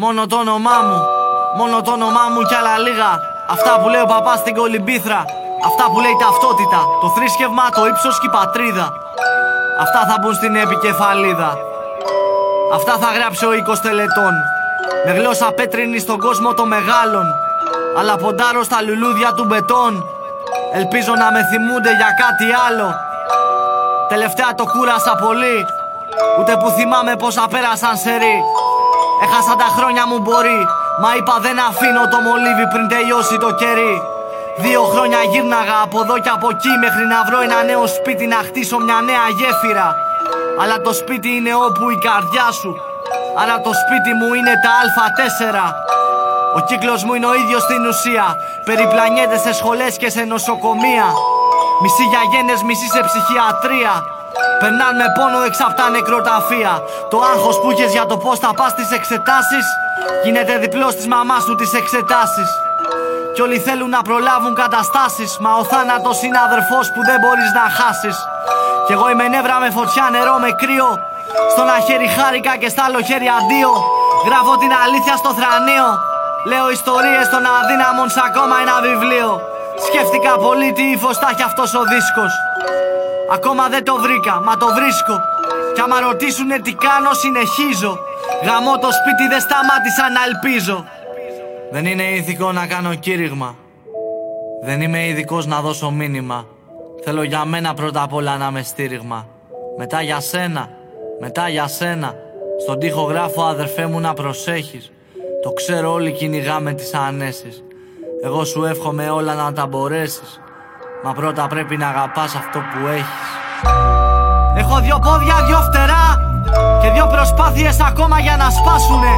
[0.00, 1.02] Μόνο το όνομά μου,
[1.58, 5.20] μόνο το όνομά μου κι άλλα λίγα Αυτά που λέει ο παπάς στην κολυμπήθρα.
[5.68, 6.80] Αυτά που λέει ταυτότητα.
[7.00, 8.86] Το θρήσκευμα, το ύψος και η πατρίδα.
[9.84, 11.50] Αυτά θα μπουν στην επικεφαλίδα.
[12.76, 14.32] Αυτά θα γράψει ο οίκος τελετών.
[15.06, 17.26] Με γλώσσα πέτρινη στον κόσμο των μεγάλων.
[17.98, 19.92] Αλλά ποντάρω στα λουλούδια του μπετών.
[20.78, 22.88] Ελπίζω να με θυμούνται για κάτι άλλο.
[24.12, 25.58] Τελευταία το κούρασα πολύ.
[26.38, 28.36] Ούτε που θυμάμαι πόσα πέρασαν σε ρί.
[29.24, 30.60] Έχασα τα χρόνια μου μπορεί.
[31.02, 33.94] Μα είπα δεν αφήνω το μολύβι πριν τελειώσει το κερί
[34.64, 38.38] Δύο χρόνια γύρναγα από εδώ και από εκεί μέχρι να βρω ένα νέο σπίτι να
[38.46, 39.88] χτίσω μια νέα γέφυρα.
[40.60, 42.70] Αλλά το σπίτι είναι όπου η καρδιά σου.
[43.40, 45.44] Άρα το σπίτι μου είναι τα α4
[46.56, 48.26] Ο κύκλος μου είναι ο ίδιος στην ουσία.
[48.68, 51.08] Περιπλανιέται σε σχολές και σε νοσοκομεία.
[51.82, 53.94] Μισή για γένες, μισή σε ψυχιατρία
[54.60, 56.72] Περνάν με πόνο εξ τα νεκροταφεία.
[57.10, 59.66] Το άγχος που είχες για το πώς θα πας στις εξετάσεις
[60.24, 62.50] Γίνεται διπλός της μαμάς του τις εξετάσεις.
[63.34, 67.64] Κι όλοι θέλουν να προλάβουν καταστάσεις Μα ο θάνατος είναι αδερφός που δεν μπορείς να
[67.78, 68.16] χάσεις.
[68.86, 70.90] Κι εγώ είμαι νεύρα με φωτιά, νερό με κρύο
[71.52, 73.72] Στο ένα χέρι χάρηκα και στα άλλο χέρι αντίο.
[74.26, 75.88] Γράφω την αλήθεια στο θρανίο
[76.50, 79.30] Λέω ιστορίες των αδύναμων σε ακόμα ένα βιβλίο.
[79.86, 82.32] Σκέφτηκα πολύ τι ύφος θα έχει αυτός ο δίσκος
[83.32, 85.20] Ακόμα δεν το βρήκα, μα το βρίσκω.
[85.74, 87.98] Κι άμα ρωτήσουνε τι κάνω συνεχίζω.
[88.44, 90.84] Γαμώ το σπίτι δεν σταμάτησα να ελπίζω.
[91.70, 93.56] Δεν είναι ηθικό να κάνω κήρυγμα.
[94.62, 96.46] Δεν είμαι ειδικός να δώσω μήνυμα.
[97.04, 99.26] Θέλω για μένα πρώτα απ' όλα να με στήριγμα.
[99.78, 100.68] Μετά για σένα,
[101.20, 102.14] μετά για σένα.
[102.60, 104.92] Στον τοίχο γράφω αδερφέ μου να προσέχεις
[105.42, 107.62] Το ξέρω όλοι κυνηγάμε τις ανέσεις.
[108.22, 110.40] Εγώ σου εύχομαι όλα να τα μπορέσεις
[111.04, 113.26] Μα πρώτα πρέπει να αγαπάς αυτό που έχεις.
[114.60, 116.04] Έχω δυο πόδια, δυο φτερά
[116.80, 119.14] Και δυο προσπάθειες ακόμα για να σπάσουνε.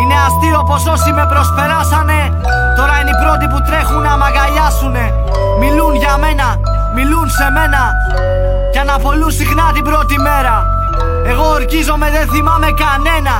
[0.00, 2.20] Είναι αστείο πως όσοι με προσπεράσανε
[2.76, 5.04] Τώρα είναι οι πρώτοι που τρέχουν να μ' αγκαλιάσουνε.
[5.60, 6.48] Μιλούν για μένα,
[6.96, 7.82] μιλούν σε μένα
[8.72, 10.54] Κι αναπολούν συχνά την πρώτη μέρα.
[11.30, 13.34] Εγώ ορκίζομαι δεν θυμάμαι κανένα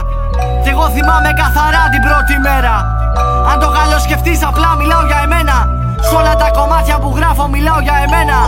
[0.63, 2.75] Κι εγώ θυμάμαι καθαρά την πρώτη μέρα.
[3.51, 5.57] Αν το καλό σκεφτείς απλά μιλάω για εμένα
[6.07, 8.39] Σ' όλα τα κομμάτια που γράφω μιλάω για εμένα.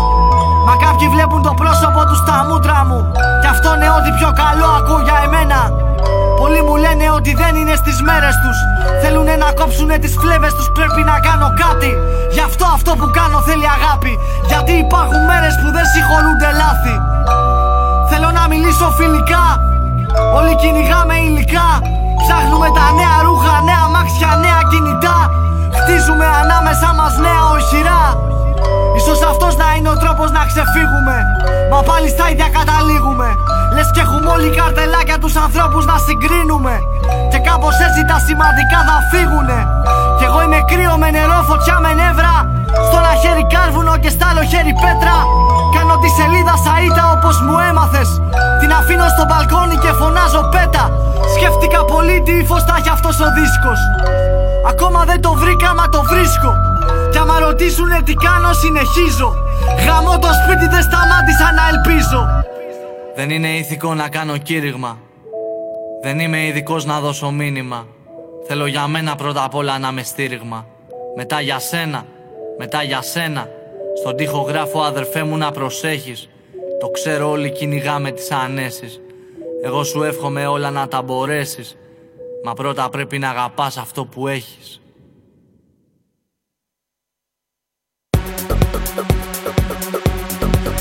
[0.66, 3.00] Μα κάποιοι βλέπουν το πρόσωπο τους στα μούτρα μου.
[3.40, 5.60] Κι αυτό είναι ό,τι πιο καλό ακούω για εμένα.
[6.40, 8.58] Πολλοί μου λένε ότι δεν είναι στις μέρες τους.
[9.02, 11.90] Θέλουνε να κόψουνε τις φλέβες τους Πρέπει να κάνω κάτι.
[12.34, 14.12] Γι' αυτό αυτό που κάνω θέλει αγάπη.
[14.50, 16.96] Γιατί υπάρχουν μέρες που δεν συγχωρούνται λάθη.
[18.10, 19.46] Θέλω να μιλήσω φιλικά.
[20.38, 21.68] Όλοι κυνηγάμε υλικά.
[22.20, 25.18] Ψάχνουμε τα νέα ρούχα, νέα μάξια, νέα κινητά
[25.74, 28.18] Χτίζουμε ανάμεσα μας νέα οχυρά
[28.98, 31.16] Ίσως αυτός να είναι ο τρόπος να ξεφύγουμε.
[31.72, 33.28] Μα πάλι στα ίδια καταλήγουμε.
[33.74, 36.74] Λες και έχουμε όλοι καρτελάκια τους ανθρώπους να συγκρίνουμε.
[37.30, 39.58] Και κάπως έτσι τα σημαντικά θα φύγουνε.
[40.18, 42.34] Κι εγώ είμαι κρύο με νερό, φωτιά με νεύρα.
[42.86, 45.16] Στο ένα χέρι κάρβουνο και στα άλλο χέρι πέτρα.
[45.74, 48.08] Κάνω τη σελίδα σαΐτα όπως μου έμαθες.
[48.60, 50.84] Την αφήνω στο μπαλκόνι και φωνάζω πέτα.
[51.34, 53.80] Σκέφτηκα πολύ τι ύφος θα έχει αυτός ο δίσκος.
[54.72, 56.50] Ακόμα δεν το βρήκα μα το βρίσκω
[57.12, 59.34] Κι άμα ρωτήσουνε τι κάνω συνεχίζω.
[59.86, 62.28] Γαμώ το σπίτι δεν σταμάτησα να ελπίζω.
[63.14, 64.98] Δεν είναι ηθικό να κάνω κήρυγμα.
[66.02, 67.86] Δεν είμαι ειδικός να δώσω μήνυμα.
[68.46, 70.66] Θέλω για μένα πρώτα απ' όλα να με στήριγμα.
[71.16, 72.04] Μετά για σένα,
[72.58, 73.48] μετά για σένα.
[74.00, 76.28] Στον τοίχο γράφω αδερφέ μου να προσέχεις
[76.80, 79.00] Το ξέρω όλοι κυνηγάμε τις ανέσεις.
[79.64, 81.76] Εγώ σου εύχομαι όλα να τα μπορέσεις.
[82.44, 84.81] Μα πρώτα πρέπει να αγαπάς αυτό που έχεις
[89.44, 90.71] Thank you.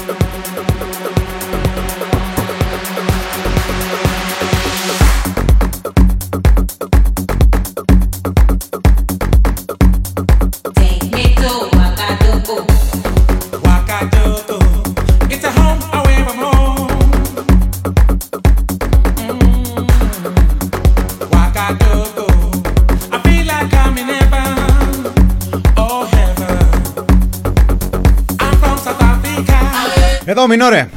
[30.53, 30.89] Εδώ μηνόρε.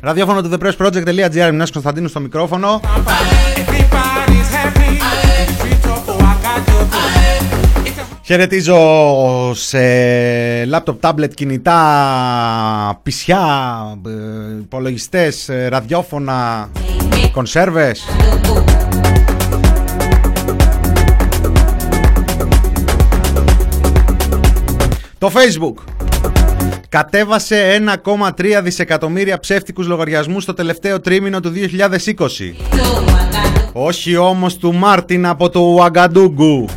[0.00, 2.80] Ραδιόφωνο του thepressproject.gr Μινάς Κωνσταντίνου στο μικρόφωνο.
[8.22, 13.38] Χαιρετίζω σε λάπτοπ, τάμπλετ, κινητά, πισιά,
[14.06, 16.68] ε, υπολογιστές, ε, ραδιόφωνα,
[17.32, 18.04] κονσέρβες.
[25.18, 25.74] Το Facebook
[26.90, 31.58] κατέβασε 1,3 δισεκατομμύρια ψεύτικους λογαριασμούς στο τελευταίο τρίμηνο του 2020.
[33.72, 36.68] Όχι όμως του Μάρτιν από το Ουαγκαντούγκου.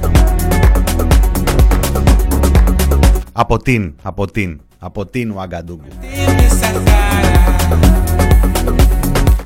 [3.32, 5.88] Από την, από την, από την Ουαγκαντούγκου.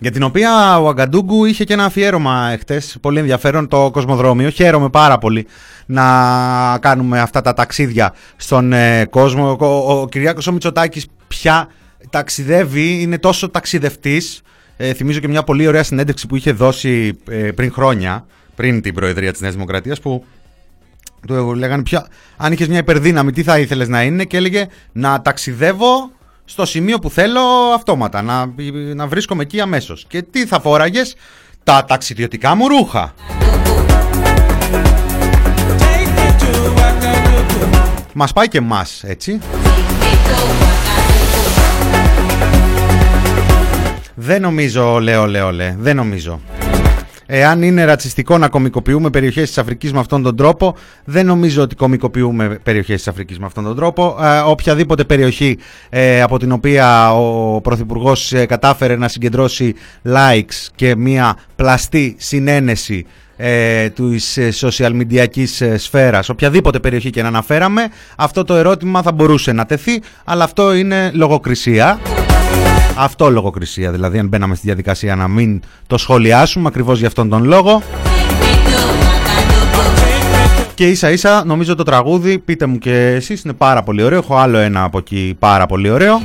[0.08, 4.50] Για την οποία ο Αγκαντούγκου είχε και ένα αφιέρωμα εχθές, πολύ ενδιαφέρον, το Κοσμοδρόμιο.
[4.50, 5.48] Χαίρομαι πάρα πολύ
[5.86, 6.04] να
[6.82, 9.58] κάνουμε αυτά τα ταξίδια στον ε, κόσμο.
[9.60, 11.67] Ο, ο, ο Κυριάκος ο Μητσοτάκης πια
[12.10, 14.41] ταξιδεύει, είναι τόσο ταξιδευτής.
[14.78, 18.93] Ε, θυμίζω και μια πολύ ωραία συνέντευξη που είχε δώσει ε, πριν χρόνια, πριν την
[18.93, 20.26] Προεδρία της Νέας Δημοκρατίας, που
[21.28, 25.22] του λέγανε πια, αν είχες μια υπερδύναμη τι θα ήθελες να είναι και έλεγε να
[25.22, 26.12] ταξιδεύω
[26.50, 27.42] στο σημείο που θέλω
[27.76, 28.54] αυτόματα, να,
[28.96, 30.06] να βρίσκομαι εκεί αμέσως.
[30.08, 31.16] Και τι θα φόραγες,
[31.64, 33.14] τα ταξιδιωτικά μου ρούχα.
[38.14, 39.40] Μας πάει και μας, έτσι.
[44.16, 46.40] Δεν νομίζω, λέω, λέω, λέω, δεν νομίζω.
[47.30, 51.76] Εάν είναι ρατσιστικό να κομικοποιούμε περιοχές της Αφρικής με αυτόν τον τρόπο, δεν νομίζω ότι
[51.76, 54.18] κομικοποιούμε περιοχές της Αφρικής με αυτόν τον τρόπο.
[54.22, 55.58] Ε, οποιαδήποτε περιοχή
[55.90, 63.06] ε, από την οποία ο Πρωθυπουργός ε, κατάφερε να συγκεντρώσει likes και μια πλαστή συνένεση
[63.38, 65.26] ε, της social media
[65.78, 67.88] σφαίρας, οποιαδήποτε περιοχή και να αναφέραμε,
[68.18, 72.00] αυτό το ερώτημα θα μπορούσε να τεθεί, αλλά αυτό είναι λογοκρισία.
[72.98, 77.44] Αυτό λογοκρισία, δηλαδή αν μπαίναμε στη διαδικασία να μην το σχολιάσουμε ακριβώς για αυτόν τον
[77.44, 77.82] λόγο.
[80.74, 84.18] Και ίσα ίσα νομίζω το τραγούδι, πείτε μου και εσείς, είναι πάρα πολύ ωραίο.
[84.18, 86.22] Έχω άλλο ένα από εκεί πάρα πολύ ωραίο.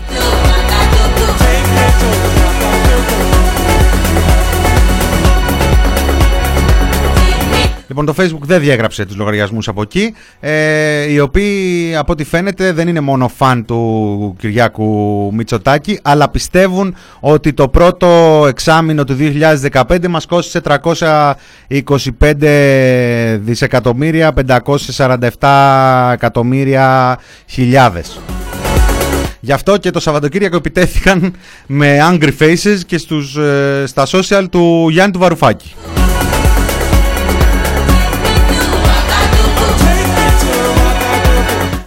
[7.92, 12.72] Λοιπόν, το Facebook δεν διέγραψε τους λογαριασμούς από εκεί, ε, οι οποίοι από ό,τι φαίνεται
[12.72, 19.16] δεν είναι μόνο φαν του Κυριάκου Μητσοτάκη, αλλά πιστεύουν ότι το πρώτο εξάμεινο του
[19.72, 21.34] 2015 μας κόστησε 325
[23.40, 24.32] δισεκατομμύρια,
[25.38, 28.20] 547 εκατομμύρια χιλιάδες.
[29.40, 31.34] Γι' αυτό και το Σαββατοκύριακο επιτέθηκαν
[31.66, 35.74] με angry faces και στους, ε, στα social του Γιάννη του Βαρουφάκη.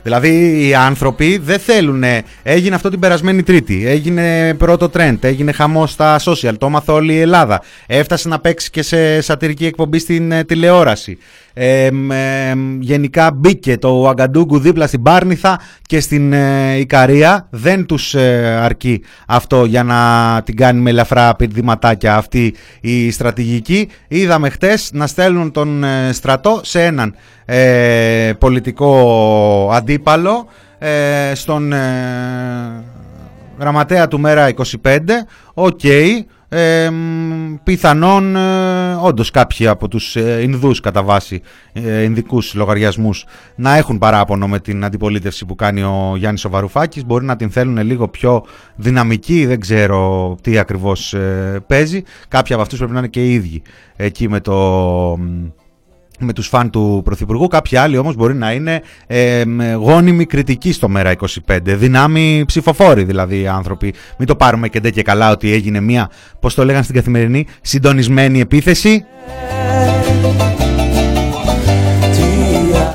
[0.05, 2.03] Δηλαδή οι άνθρωποι δεν θέλουν.
[2.43, 3.87] Έγινε αυτό την περασμένη Τρίτη.
[3.87, 5.17] Έγινε πρώτο trend.
[5.21, 6.53] Έγινε χαμός στα social.
[6.57, 7.61] Το έμαθε όλη η Ελλάδα.
[7.87, 11.17] Έφτασε να παίξει και σε σατυρική εκπομπή στην ε, τηλεόραση.
[11.57, 11.89] Ε,
[12.79, 17.47] γενικά μπήκε το Αγκαντούγκου δίπλα στην Πάρνηθα και στην ε, Ικαρία.
[17.49, 23.89] Δεν τους ε, αρκεί αυτό για να την κάνει με ελαφρά πηδηματάκια αυτή η στρατηγική.
[24.07, 27.15] Είδαμε χτες να στέλνουν τον στρατό σε έναν
[28.39, 30.47] πολιτικό αντίπαλο
[31.33, 31.73] στον
[33.59, 34.49] γραμματέα του Μέρα
[34.83, 34.99] 25.
[35.53, 35.83] Οκ,
[36.49, 36.89] ε,
[37.63, 38.35] πιθανόν
[39.05, 41.41] ε, όντως κάποιοι από τους ε, Ινδούς κατά βάση
[41.73, 47.05] ε, Ινδικούς λογαριασμούς να έχουν παράπονο με την αντιπολίτευση που κάνει ο Γιάννης ο Βαρουφάκης.
[47.05, 52.03] Μπορεί να την θέλουν λίγο πιο δυναμική δεν ξέρω τι ακριβώς ε, παίζει.
[52.27, 53.61] Κάποιοι από αυτούς πρέπει να είναι και οι ίδιοι
[53.95, 55.19] εκεί με το
[56.19, 57.47] με τους φαν του Πρωθυπουργού.
[57.47, 61.57] Κάποιοι άλλοι όμως μπορεί να είναι ε, γόνιμοι κριτικοί στο ΜΕΡΑ25.
[61.63, 63.93] Δυνάμοι ψηφοφόροι δηλαδή οι άνθρωποι.
[64.17, 67.45] Μην το πάρουμε και ντε και καλά ότι έγινε μια, πώς το λέγανε στην καθημερινή,
[67.61, 69.05] συντονισμένη επίθεση.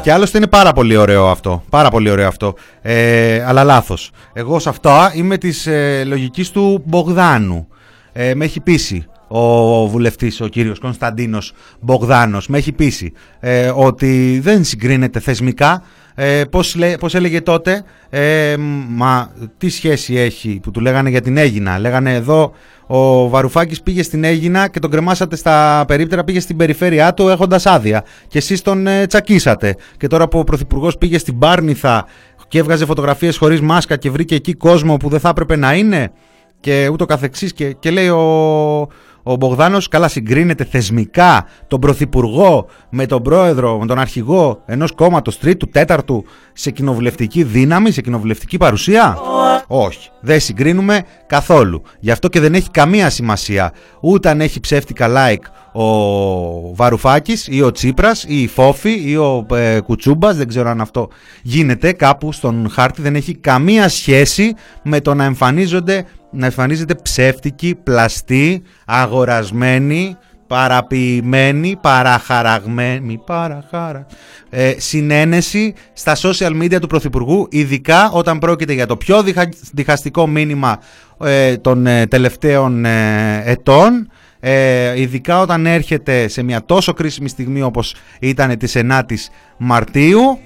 [0.02, 1.62] Και άλλωστε είναι πάρα πολύ ωραίο αυτό.
[1.70, 2.54] Πάρα πολύ ωραίο αυτό.
[2.82, 4.10] Ε, αλλά λάθος.
[4.32, 7.68] Εγώ σε αυτό είμαι της ε, λογικής του Μπογδάνου.
[8.12, 14.40] Ε, με έχει πείσει ο βουλευτής, ο κύριος Κωνσταντίνος Μπογδάνος, με έχει πείσει ε, ότι
[14.42, 15.82] δεν συγκρίνεται θεσμικά.
[16.14, 18.54] Ε, πώς, πώς έλεγε τότε, ε,
[18.88, 21.78] μα τι σχέση έχει που του λέγανε για την Έγινα.
[21.78, 22.52] Λέγανε εδώ
[22.86, 27.66] ο Βαρουφάκης πήγε στην Έγινα και τον κρεμάσατε στα περίπτερα, πήγε στην περιφέρειά του έχοντας
[27.66, 28.04] άδεια.
[28.26, 29.76] Και εσείς τον ε, τσακίσατε.
[29.96, 32.06] Και τώρα που ο Πρωθυπουργός πήγε στην Πάρνηθα
[32.48, 36.12] και έβγαζε φωτογραφίες χωρίς μάσκα και βρήκε εκεί κόσμο που δεν θα έπρεπε να είναι
[36.60, 38.88] και ούτω καθεξής και, και λέει ο,
[39.22, 45.38] ο Μπογδάνος καλά συγκρίνεται θεσμικά τον Πρωθυπουργό με τον Πρόεδρο, με τον Αρχηγό ενός κόμματος
[45.38, 49.18] τρίτου, τέταρτου σε κοινοβουλευτική δύναμη, σε κοινοβουλευτική παρουσία;
[49.66, 51.82] Όχι, δεν συγκρίνουμε καθόλου.
[52.00, 57.62] Γι' αυτό και δεν έχει καμία σημασία ούτε αν έχει ψεύτικα like ο Βαρουφάκης ή
[57.62, 61.08] ο Τσίπρας ή η Φόφη ή ο ε, Κουτσούμπας, δεν ξέρω αν αυτό
[61.42, 67.74] γίνεται κάπου στον χάρτη, δεν έχει καμία σχέση με το να εμφανίζονται να εμφανίζεται ψεύτικη,
[67.82, 70.16] πλαστή, αγορασμένη,
[70.46, 74.06] παραποιημένη, παραχαραγμένη, παραχάρα,
[74.50, 79.24] ε, συνένεση στα social media του Πρωθυπουργού, ειδικά όταν πρόκειται για το πιο
[79.72, 80.78] διχαστικό μήνυμα
[81.24, 84.10] ε, των ε, τελευταίων ε, ετών,
[84.40, 90.38] ε, ειδικά όταν έρχεται σε μια τόσο κρίσιμη στιγμή όπως ήταν της 9ης Μαρτίου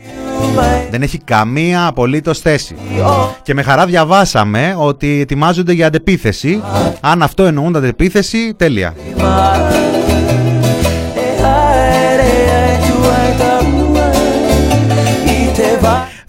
[0.90, 2.76] δεν έχει καμία απολύτως θέση.
[3.42, 6.62] Και με χαρά διαβάσαμε ότι ετοιμάζονται για αντεπίθεση.
[7.00, 8.94] Αν αυτό εννοούν αντεπίθεση τέλεια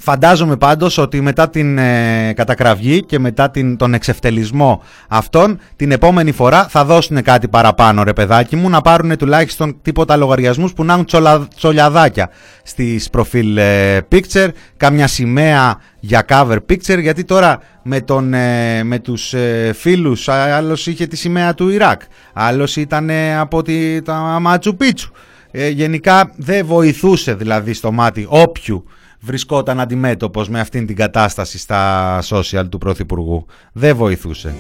[0.06, 6.32] Φαντάζομαι πάντως ότι μετά την ε, κατακραυγή και μετά την, τον εξευτελισμό αυτών την επόμενη
[6.32, 10.94] φορά θα δώσουν κάτι παραπάνω ρε παιδάκι μου να πάρουν τουλάχιστον τίποτα λογαριασμούς που να
[10.94, 12.30] έχουν τσολα, τσολιαδάκια
[12.64, 14.48] στις προφίλ ε, picture,
[14.78, 20.88] καμιά σημαία για cover picture γιατί τώρα με, τον, ε, με τους ε, φίλους άλλος
[20.88, 22.02] είχε τη σημαία του Ιράκ,
[22.34, 25.12] άλλος ήταν από τη, τα Μάτσου Πίτσου.
[25.52, 28.86] γενικά δεν βοηθούσε δηλαδή στο μάτι όποιου
[29.20, 33.46] βρισκόταν αντιμέτωπος με αυτήν την κατάσταση στα social του Πρωθυπουργού.
[33.74, 34.54] Δεν βοηθούσε.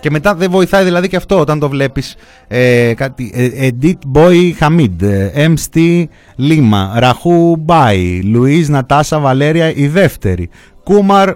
[0.00, 2.16] Και μετά δεν βοηθάει δηλαδή και αυτό όταν το βλέπεις
[2.48, 4.96] ε, κάτι, ε, Edith Boy Hamid,
[5.34, 6.04] MC
[6.38, 10.48] Lima, Ραχού Μπάι, Λουίς Νατάσα Βαλέρια η δεύτερη,
[10.84, 11.28] Κούμαρ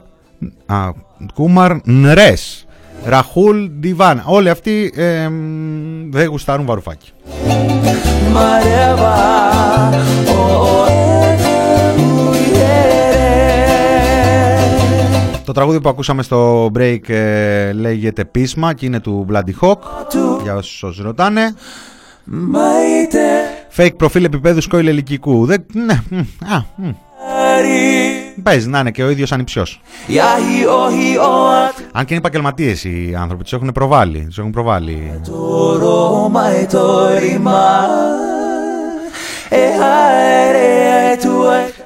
[0.66, 0.90] Α,
[1.34, 2.64] Κούμαρ Νρες.
[3.04, 4.22] Ραχούλ Ντιβάν.
[4.26, 5.28] Όλοι αυτοί ε,
[6.10, 7.12] δεν γουστάρουν βαρουφάκι.
[15.44, 19.78] Το τραγούδι που ακούσαμε στο break ε, λέγεται Πίσμα και είναι του Bloody Hawk
[20.42, 21.54] για όσους ρωτάνε.
[23.76, 25.46] Fake προφίλ επίπεδου σκόιλ ελικικού.
[25.46, 25.64] Δεν...
[25.72, 26.02] Ναι.
[26.54, 26.62] Α,
[28.42, 29.66] Παίζει να είναι και ο ίδιος ανυψιό.
[31.92, 34.24] Αν και είναι επαγγελματίες οι άνθρωποι, τους έχουν προβάλει.
[34.26, 35.20] Τους έχουν προβάλει.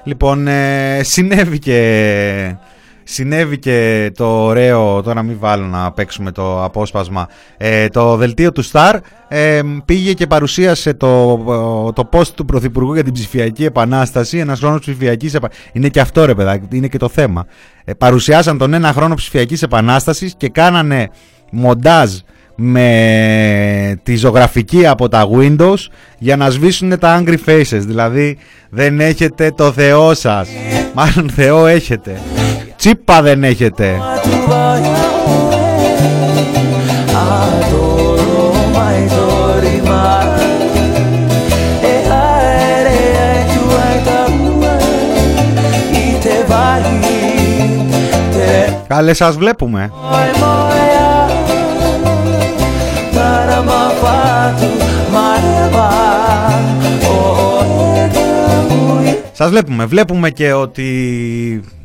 [0.05, 2.55] Λοιπόν, ε, συνέβη και
[3.05, 8.63] Συνέβη και το ωραίο, τώρα μην βάλω να παίξουμε το απόσπασμα, ε, το δελτίο του
[8.63, 8.97] Σταρ
[9.29, 11.37] ε, πήγε και παρουσίασε το,
[11.95, 15.71] το post του Πρωθυπουργού για την ψηφιακή επανάσταση, ένας χρόνος ψηφιακής επανάστασης.
[15.73, 17.47] Είναι και αυτό ρε παιδάκι, είναι και το θέμα.
[17.85, 21.09] Ε, παρουσιάσαν τον ένα χρόνο ψηφιακής επανάστασης και κάνανε
[21.51, 22.11] μοντάζ
[22.57, 25.79] με τη ζωγραφική από τα Windows
[26.19, 27.81] για να σβήσουν τα Angry Faces.
[27.81, 28.39] Δηλαδή
[28.71, 30.49] δεν έχετε το Θεό σας.
[30.95, 32.21] Μάλλον Θεό έχετε.
[32.85, 34.01] Τσίπα δεν έχετε.
[48.87, 49.93] Καλέ σας βλέπουμε.
[59.33, 59.85] Σας βλέπουμε.
[59.85, 60.85] Βλέπουμε και ότι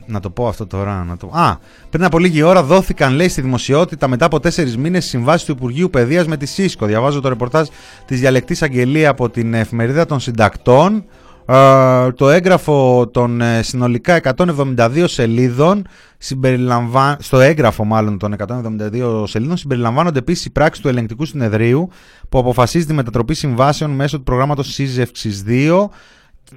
[0.09, 1.03] να το πω αυτό τώρα.
[1.03, 1.29] Να το...
[1.33, 1.57] Α,
[1.89, 5.89] πριν από λίγη ώρα δόθηκαν, λέει, στη δημοσιότητα μετά από τέσσερις μήνες συμβάσεις του Υπουργείου
[5.89, 6.85] Παιδείας με τη ΣΥΣΚΟ.
[6.85, 7.67] Διαβάζω το ρεπορτάζ
[8.05, 11.05] της διαλεκτής αγγελία από την εφημερίδα των συντακτών.
[11.45, 15.87] Ε, το έγγραφο των ε, συνολικά 172 σελίδων
[16.17, 17.17] συμπεριλαμβα...
[17.19, 21.89] στο έγγραφο μάλλον των 172 σελίδων συμπεριλαμβάνονται επίσης οι πράξεις του ελεγκτικού συνεδρίου
[22.29, 25.87] που αποφασίζει τη μετατροπή συμβάσεων μέσω του προγράμματος σύζευξης 2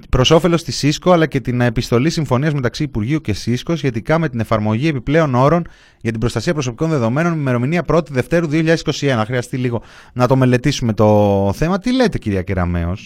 [0.09, 4.29] προς όφελος της ΣΥΣΚΟ αλλά και την επιστολή συμφωνίας μεταξύ Υπουργείου και ΣΥΣΚΟ σχετικά με
[4.29, 5.67] την εφαρμογή επιπλέον όρων
[6.01, 9.23] για την προστασία προσωπικών δεδομένων με ημερομηνία 1η Δευτέρου 2021.
[9.25, 9.81] Χρειαστεί λίγο
[10.13, 11.79] να το μελετήσουμε το θέμα.
[11.79, 12.97] Τι λέτε, κυρία Κεραμέο.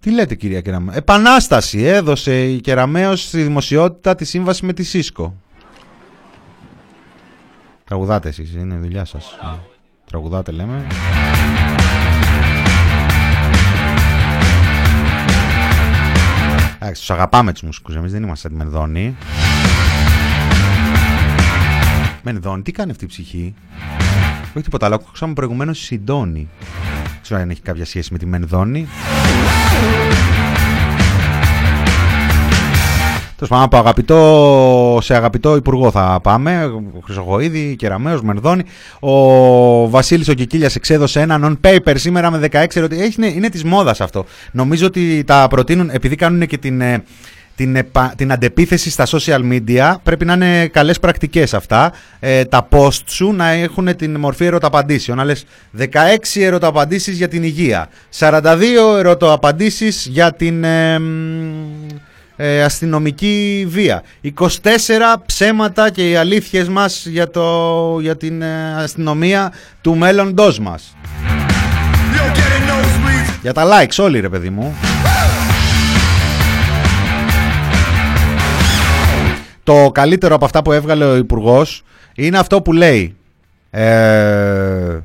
[0.00, 0.96] Τι λέτε, κυρία Κεραμέο.
[0.96, 5.34] Επανάσταση έδωσε η Κεραμέο στη δημοσιότητα τη σύμβαση με τη ΣΥΣΚΟ.
[7.84, 9.38] Τραγουδάτε εσείς, είναι η δουλειά σας.
[10.04, 10.86] Τραγουδάτε, λέμε.
[16.90, 17.94] Εντάξει, τους αγαπάμε τους μουσικούς.
[17.94, 19.16] Εμείς δεν είμαστε σαν τη Μενδόνη.
[22.22, 23.54] Μενδόνη, τι κάνει αυτή η ψυχή;
[24.54, 24.94] Όχι τίποτα άλλο.
[24.94, 26.48] Ακούσαμε προηγουμένω Συντόνι.
[27.02, 28.88] Δεν ξέρω αν έχει κάποια σχέση με τη Μενδόνη.
[33.40, 36.72] Τέλος πάντων, από αγαπητό σε αγαπητό υπουργό θα πάμε.
[37.04, 38.62] Χρυσογοίδη, Κεραμαίο, Μερδόνη.
[39.00, 43.14] Ο Βασίλης ο Κικίλιας εξέδωσε ένα non-paper σήμερα με 16 ερωτήσει.
[43.16, 44.24] Είναι, είναι της μόδας αυτό.
[44.52, 46.80] Νομίζω ότι τα προτείνουν επειδή κάνουν και την.
[46.80, 47.02] Ε,
[47.56, 47.86] την,
[48.16, 53.32] την αντεπίθεση στα social media πρέπει να είναι καλές πρακτικές αυτά ε, τα post σου
[53.32, 55.44] να έχουν την μορφή ερωταπαντήσεων να λες
[55.78, 55.86] 16
[56.34, 57.88] ερωταπαντήσεις για την υγεία
[58.18, 58.42] 42
[58.98, 60.98] ερωταπαντήσεις για την ε,
[62.42, 64.02] ε, αστυνομική βία.
[64.22, 64.42] 24
[65.26, 70.96] ψέματα και οι αλήθειες μας για, το, για την ε, αστυνομία του μέλλοντός μας.
[73.42, 74.74] Για τα likes όλοι ρε παιδί μου.
[79.64, 81.82] Το καλύτερο από αυτά που έβγαλε ο υπουργός
[82.14, 83.16] είναι αυτό που λέει.
[83.70, 84.98] Ε,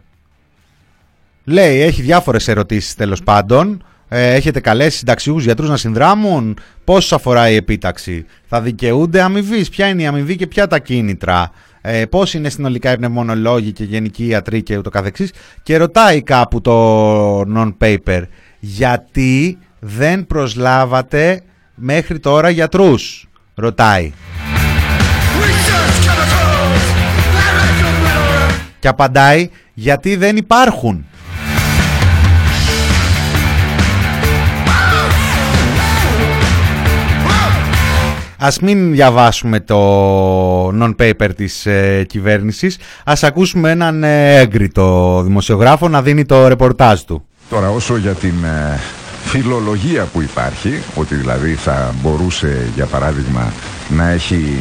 [1.43, 7.49] λέει, έχει διάφορες ερωτήσεις τέλος πάντων ε, έχετε καλέσει συνταξιούχους γιατρούς να συνδράμουν; Πώ αφορά
[7.49, 11.51] η επίταξη, Θα δικαιούνται αμοιβής, Ποια είναι η αμοιβή και ποια τα κίνητρα;
[11.81, 15.31] Ε, Πώς είναι συνολικά οι πνευμονολόγοι και γενικοί ιατροί και ούτω καθεξής;
[15.63, 18.21] Και ρωτάει κάπου το non-paper,
[18.59, 21.41] γιατί δεν προσλάβατε
[21.75, 24.11] μέχρι τώρα γιατρούς, ρωτάει.
[28.79, 31.05] Και απαντάει, γιατί δεν υπάρχουν.
[38.39, 46.01] Ας μην διαβάσουμε το non-paper της ε, κυβέρνησης, ας ακούσουμε έναν ε, έγκριτο δημοσιογράφο να
[46.01, 47.27] δίνει το ρεπορτάζ του.
[47.49, 48.79] Τώρα όσο για την ε,
[49.23, 53.53] φιλολογία που υπάρχει, ότι δηλαδή θα μπορούσε για παράδειγμα
[53.89, 54.57] να έχει,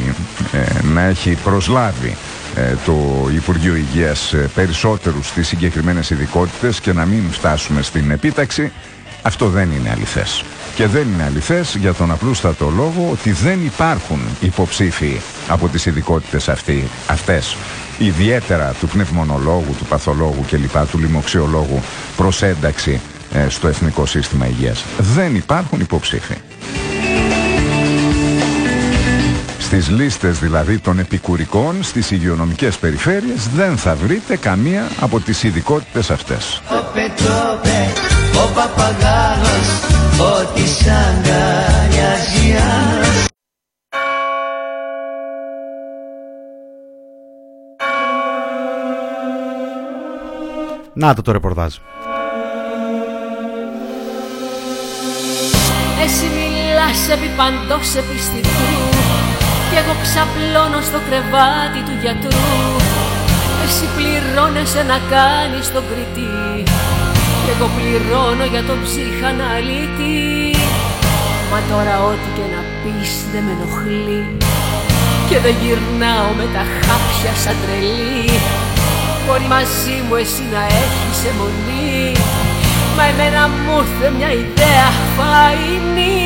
[0.52, 2.16] ε, να έχει προσλάβει
[2.86, 2.94] το
[3.34, 8.72] Υπουργείο Υγείας περισσότερους στις συγκεκριμένες ειδικότητες και να μην φτάσουμε στην επίταξη,
[9.22, 10.44] αυτό δεν είναι αληθές.
[10.74, 16.48] Και δεν είναι αληθές για τον απλούστατο λόγο ότι δεν υπάρχουν υποψήφοι από τις ειδικότητες
[17.06, 17.56] αυτές
[17.98, 21.82] ιδιαίτερα του πνευμονολόγου, του παθολόγου κλπ, του λοιμοξιολόγου
[22.16, 23.00] προς ένταξη
[23.32, 24.84] ε, στο Εθνικό Σύστημα Υγείας.
[24.98, 26.34] Δεν υπάρχουν υποψήφοι.
[29.58, 36.10] Στις λίστες δηλαδή των επικουρικών στις υγειονομικές περιφέρειες δεν θα βρείτε καμία από τις ειδικότητες
[36.10, 36.62] αυτές.
[38.42, 39.68] Ο παπαγάλος,
[40.18, 40.64] ό,τι
[50.96, 51.74] Να το το ρεπορτάζ.
[56.04, 58.66] Εσύ μιλάς επί παντός επιστητού
[59.70, 62.46] Κι εγώ ξαπλώνω στο κρεβάτι του γιατρού.
[63.64, 66.62] Εσύ πληρώνεσαι να κάνεις τον κριτή
[67.44, 70.14] Κι εγώ πληρώνω για τον ψυχαναλήτη
[71.50, 74.22] Μα τώρα ό,τι και να πεις δεν με ενοχλεί.
[75.28, 78.30] Και δεν γυρνάω με τα χάπια σαν τρελή.
[79.26, 82.12] Μπορεί μαζί μου εσύ να έχεις αιμονή.
[82.96, 86.22] Μα εμένα μου ήρθε μια ιδέα φαϊνή.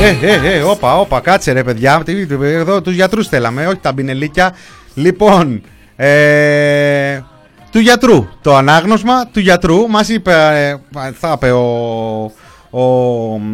[0.00, 2.02] Ε, ε, ε, ε, όπα, όπα, κάτσε ρε παιδιά.
[2.40, 4.54] Εδώ τους γιατρούς θέλαμε, όχι τα μπινελίκια.
[4.94, 5.62] Λοιπόν,
[5.96, 7.20] ε,
[7.70, 8.26] του γιατρού.
[8.42, 10.32] Το ανάγνωσμα του γιατρού μας είπε,
[11.18, 12.32] θα είπε ο,
[12.70, 12.82] ο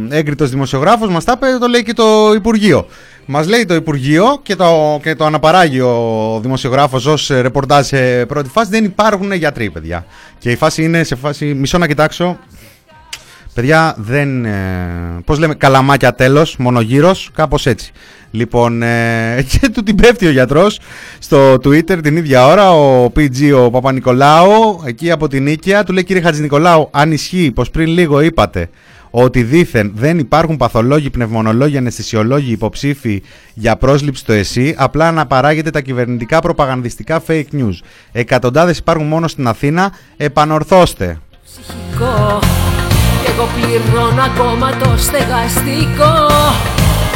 [0.09, 2.87] έγκριτος δημοσιογράφος, μας τα είπε, το λέει και το Υπουργείο.
[3.27, 8.49] Μας λέει το Υπουργείο και το, και το αναπαράγει ο δημοσιογράφος ως ρεπορτάζ σε πρώτη
[8.49, 8.71] φάση.
[8.71, 10.07] Δεν υπάρχουν γιατροί, παιδιά.
[10.39, 11.55] Και η φάση είναι σε φάση.
[11.55, 12.39] Μισό να κοιτάξω.
[13.55, 14.45] Παιδιά, δεν.
[14.45, 17.93] Ε, Πώς λέμε, καλαμάκια τέλος, μονογύρος, κάπως έτσι.
[18.31, 20.81] Λοιπόν, ε, και του την πέφτει ο γιατρός
[21.19, 22.73] στο Twitter την ίδια ώρα.
[22.73, 27.51] Ο PG, ο Παπα-Νικολάου, εκεί από την Νίκαια, του λέει κύριε Χατζη Νικολάου, αν ισχύει
[27.55, 28.69] πως πριν λίγο είπατε
[29.17, 33.23] ότι δήθεν δεν υπάρχουν παθολόγοι, πνευμονολόγοι, αναισθησιολόγοι υποψήφοι
[33.55, 37.79] για πρόσληψη στο ΕΣΥ, απλά να παράγεται τα κυβερνητικά προπαγανδιστικά fake news.
[38.13, 41.19] Εκατοντάδες υπάρχουν μόνο στην Αθήνα, επανορθώστε.
[41.45, 42.39] Ψυχικό,
[42.84, 42.84] και
[43.37, 46.13] εγώ πληρώνω ακόμα το στεγαστικό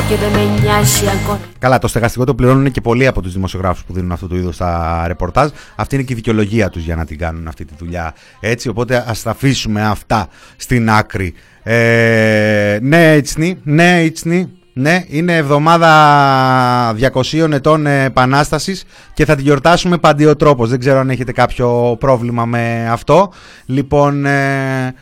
[0.09, 1.41] και δεν με νοιάζει ακόμα.
[1.59, 4.51] Καλά, το στεγαστικό το πληρώνουν και πολλοί από τους δημοσιογράφους που δίνουν αυτού του είδου
[4.51, 5.49] τα ρεπορτάζ.
[5.77, 8.14] Αυτή είναι και η δικαιολογία τους για να την κάνουν αυτή τη δουλειά.
[8.41, 11.35] Έτσι, οπότε ας τα αφήσουμε αυτά στην άκρη.
[11.62, 19.99] Ε, ναι, έτσι, ναι, έτσι, ναι, είναι εβδομάδα 200 ετών επανάστασης και θα τη γιορτάσουμε
[19.99, 20.69] παντιοτρόπως.
[20.69, 23.33] Δεν ξέρω αν έχετε κάποιο πρόβλημα με αυτό.
[23.66, 24.95] Λοιπόν, ε,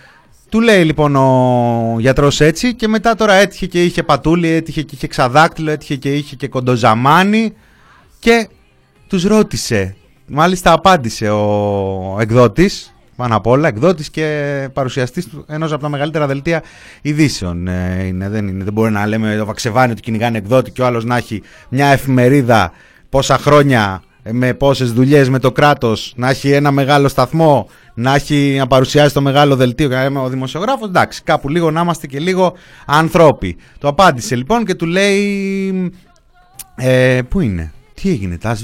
[0.56, 4.94] του λέει λοιπόν ο γιατρός έτσι και μετά τώρα έτυχε και είχε πατούλι, έτυχε και
[4.94, 7.52] είχε ξαδάκτυλο, έτυχε και είχε και κοντοζαμάνι
[8.18, 8.48] και
[9.06, 9.96] τους ρώτησε,
[10.26, 16.62] μάλιστα απάντησε ο εκδότης πάνω απ' όλα, εκδότης και παρουσιαστής ενός από τα μεγαλύτερα δελτία
[17.02, 17.68] ειδήσεων.
[17.68, 20.86] Ε, είναι, δεν, είναι, δεν μπορεί να λέμε το βαξεβάνι του κυνηγάνε εκδότη και ο
[20.86, 22.72] άλλος να έχει μια εφημερίδα
[23.08, 28.14] πόσα χρόνια ε, με πόσες δουλειές με το κράτος, να έχει ένα μεγάλο σταθμό, να
[28.14, 30.88] έχει να παρουσιάσει το μεγάλο δελτίο και ο δημοσιογράφος.
[30.88, 32.52] Εντάξει, κάπου λίγο να είμαστε και λίγο
[32.86, 33.56] ανθρώποι.
[33.78, 35.92] Το απάντησε λοιπόν και του λέει.
[36.76, 38.56] Ε, πού είναι, τι έγινε, τα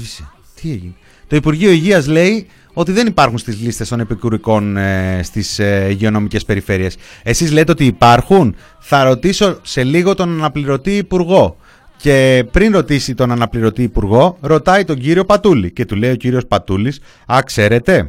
[0.61, 0.93] τι έγινε;
[1.27, 6.45] Το Υπουργείο Υγείας λέει ότι δεν υπάρχουν στις λίστες των επικουρικών ε, στις ε, υγειονομικές
[6.45, 6.95] περιφέρειες.
[7.23, 11.57] Εσείς λέτε ότι υπάρχουν; Θα ρωτήσω σε λίγο τον αναπληρωτή υπουργό.
[12.03, 15.71] Και πριν ρωτήσει τον αναπληρωτή υπουργό, ρωτάει τον κύριο Πατούλη.
[15.71, 16.99] Και του λέει ο κύριος Πατούλης,
[17.33, 18.07] α, ξέρετε,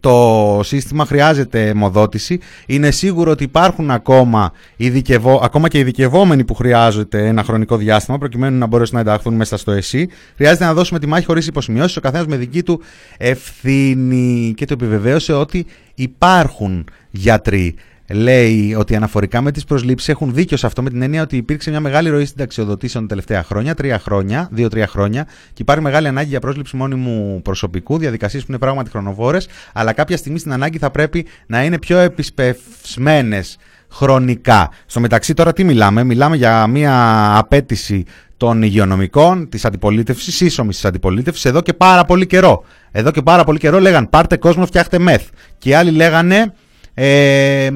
[0.00, 2.40] το σύστημα χρειάζεται αιμοδότηση.
[2.66, 8.58] Είναι σίγουρο ότι υπάρχουν ακόμα, ειδικευό, ακόμα και ειδικευόμενοι που χρειάζονται ένα χρονικό διάστημα προκειμένου
[8.58, 10.08] να μπορέσουν να ενταχθούν μέσα στο ΕΣΥ.
[10.36, 12.82] Χρειάζεται να δώσουμε τη μάχη χωρίς υποσημειώσεις, ο καθένας με δική του
[13.18, 14.54] ευθύνη.
[14.56, 17.74] Και το επιβεβαίωσε ότι υπάρχουν γιατροί
[18.10, 21.70] λέει ότι αναφορικά με τις προσλήψεις έχουν δίκιο σε αυτό με την έννοια ότι υπήρξε
[21.70, 26.28] μια μεγάλη ροή συνταξιοδοτήσεων τα τελευταία χρόνια, τρία χρόνια, δύο-τρία χρόνια, και υπάρχει μεγάλη ανάγκη
[26.28, 30.90] για πρόσληψη μόνιμου προσωπικού, διαδικασίες που είναι πράγματι χρονοβόρες, αλλά κάποια στιγμή στην ανάγκη θα
[30.90, 33.56] πρέπει να είναι πιο επισπευσμένες
[33.90, 34.70] χρονικά.
[34.86, 38.04] Στο μεταξύ τώρα τι μιλάμε, μιλάμε για μια απέτηση
[38.36, 42.64] των υγειονομικών, της αντιπολίτευσης, ίσομη της αντιπολίτευσης, εδώ και πάρα πολύ καιρό.
[42.90, 45.28] Εδώ και πάρα πολύ καιρό λέγαν πάρτε κόσμο, φτιάχτε μεθ.
[45.58, 46.52] Και οι άλλοι λέγανε
[47.00, 47.66] ε,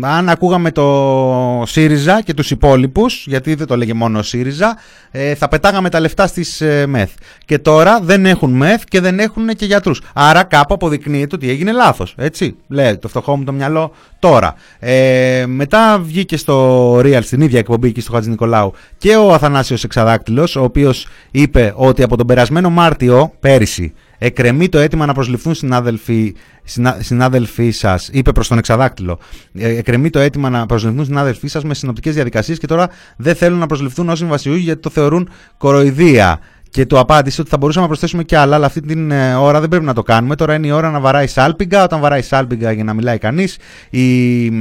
[0.00, 4.76] αν ακούγαμε το ΣΥΡΙΖΑ και τους υπόλοιπους, γιατί δεν το λέγε μόνο ο ΣΥΡΙΖΑ,
[5.10, 7.10] ε, θα πετάγαμε τα λεφτά στις ε, ΜΕΘ.
[7.44, 10.00] Και τώρα δεν έχουν ΜΕΘ και δεν έχουν και γιατρούς.
[10.14, 12.14] Άρα κάπου αποδεικνύεται ότι έγινε λάθος.
[12.16, 14.54] Έτσι, λέει το φτωχό μου το μυαλό τώρα.
[14.78, 19.84] Ε, μετά βγήκε στο Real, στην ίδια εκπομπή εκεί στο Χατζη Νικολάου, και ο Αθανάσιος
[19.84, 25.54] Εξαδάκτυλος, ο οποίος είπε ότι από τον περασμένο Μάρτιο, πέρυσι, εκρεμεί το αίτημα να προσληφθούν
[25.54, 26.34] συνάδελφοι,
[26.64, 29.18] συνα, συνάδελφοί σας, είπε προς τον εξαδάκτυλο.
[29.54, 33.58] Ε, εκρεμεί το αίτημα να προσληφθούν συνάδελφοί σας με συνοπτικές διαδικασίες και τώρα δεν θέλουν
[33.58, 36.40] να προσληφθούν ω συμβασιούχοι γιατί το θεωρούν κοροϊδία.
[36.74, 39.60] Και του απάντησε ότι θα μπορούσαμε να προσθέσουμε κι άλλα, αλλά αυτή την ε, ώρα
[39.60, 40.34] δεν πρέπει να το κάνουμε.
[40.34, 41.82] Τώρα είναι η ώρα να βαράει σάλπιγγα.
[41.82, 43.58] Όταν βαράει σάλπιγγα για να μιλάει κανείς,
[43.90, 44.52] η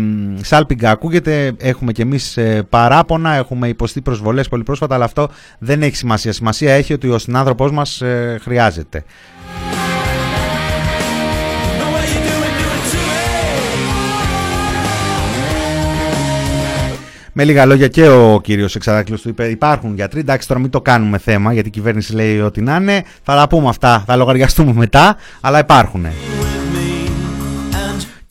[0.42, 1.52] σάλπιγγα ακούγεται.
[1.58, 5.30] Έχουμε κι εμείς ε, παράπονα, έχουμε υποστεί προσβολές πολύ πρόσφατα, αλλά αυτό
[5.60, 6.32] δεν έχει σημασία.
[6.32, 9.04] Σημασία έχει ότι ο συνάνθρωπός μας ε, χρειάζεται.
[17.34, 20.20] Με λίγα λόγια και ο κύριος Εξαδάκλειος του είπε: Υπάρχουν γιατροί.
[20.20, 23.04] Εντάξει, τώρα μην το κάνουμε θέμα γιατί η κυβέρνηση λέει ότι να είναι.
[23.24, 26.06] Θα τα πούμε αυτά, θα λογαριαστούμε μετά, αλλά υπάρχουν.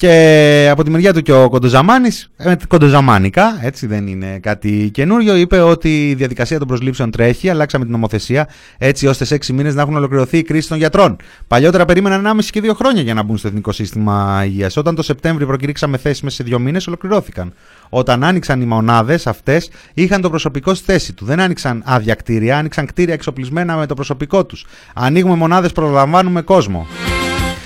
[0.03, 5.36] Και από τη μεριά του και ο Κοντοζαμάνης, ε, κοντοζαμάνικα, έτσι δεν είναι κάτι καινούριο,
[5.36, 8.48] είπε ότι η διαδικασία των προσλήψεων τρέχει, αλλάξαμε την νομοθεσία
[8.78, 11.16] έτσι ώστε σε 6 μήνες να έχουν ολοκληρωθεί οι κρίσεις των γιατρών.
[11.46, 14.76] Παλιότερα περίμεναν 1,5 και 2 χρόνια για να μπουν στο εθνικό σύστημα υγείας.
[14.76, 17.53] Όταν το Σεπτέμβριο προκηρύξαμε θέσεις μέσα σε 2 μήνες, ολοκληρώθηκαν.
[17.88, 21.24] Όταν άνοιξαν οι μονάδες αυτές, είχαν το προσωπικό στη θέση του.
[21.24, 24.66] Δεν άνοιξαν άδεια κτίρια, άνοιξαν κτίρια εξοπλισμένα με το προσωπικό τους.
[24.94, 26.86] Ανοίγουμε μονάδες, προλαμβάνουμε κόσμο.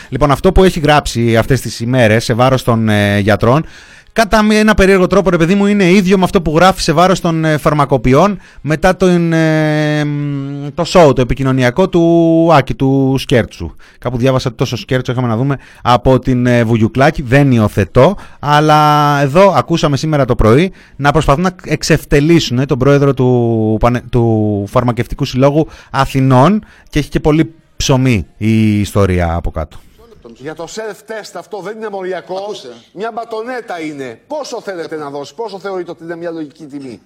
[0.08, 3.64] Λοιπόν, αυτό που έχει γράψει αυτές τις ημέρες σε βάρος των ε, γιατρών
[4.16, 7.20] κατά ένα περίεργο τρόπο, ρε παιδί μου, είναι ίδιο με αυτό που γράφει σε βάρος
[7.20, 10.04] των ε, φαρμακοποιών μετά το, ε,
[10.74, 13.74] το show, το επικοινωνιακό του Άκη, του Σκέρτσου.
[13.98, 19.52] Κάπου διάβασα τόσο Σκέρτσου, είχαμε να δούμε από την ε, Βουγιουκλάκη, δεν υιοθετώ, αλλά εδώ
[19.56, 23.78] ακούσαμε σήμερα το πρωί να προσπαθούν να εξευτελίσουν ε, τον πρόεδρο του,
[24.10, 29.76] του Φαρμακευτικού Συλλόγου Αθηνών και έχει και πολύ ψωμί η ιστορία από κάτω.
[30.34, 32.54] Για το self-test αυτό δεν είναι μοριακό.
[32.92, 34.20] Μια μπατονέτα είναι.
[34.26, 37.02] Πόσο θέλετε να δώσει, πόσο θεωρείτε ότι είναι μια λογική τιμή;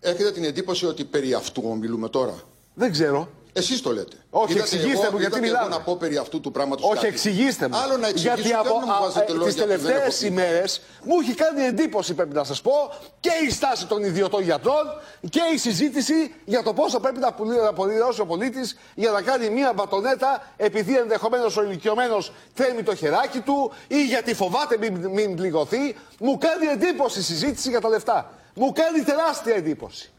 [0.00, 2.34] Έχετε την εντύπωση ότι περί αυτού ομιλούμε τώρα;
[2.74, 3.28] Δεν ξέρω.
[3.56, 4.16] Εσείς το λέτε.
[4.30, 5.68] Όχι, είδατε εξηγήστε μου γιατί μιλάω.
[5.68, 6.90] να πω περί αυτού του πράγματος.
[6.90, 7.76] Όχι, εξηγήστε μου.
[7.76, 12.60] Άλλο να εξηγήσω γιατί από τις τελευταίες ημέρες μου έχει κάνει εντύπωση, πρέπει να σας
[12.60, 12.72] πω,
[13.20, 14.84] και η στάση των ιδιωτών γιατρών
[15.30, 17.34] και η συζήτηση για το πόσο πρέπει να
[17.68, 23.40] απολυδώσει ο πολίτης για να κάνει μία μπατονέτα επειδή ενδεχομένως ο ηλικιωμένος θέμει το χεράκι
[23.40, 25.96] του ή γιατί φοβάται μην, μην πληγωθεί.
[26.18, 28.30] Μου κάνει εντύπωση η συζήτηση για τα λεφτά.
[28.54, 30.10] Μου κάνει τεράστια εντύπωση.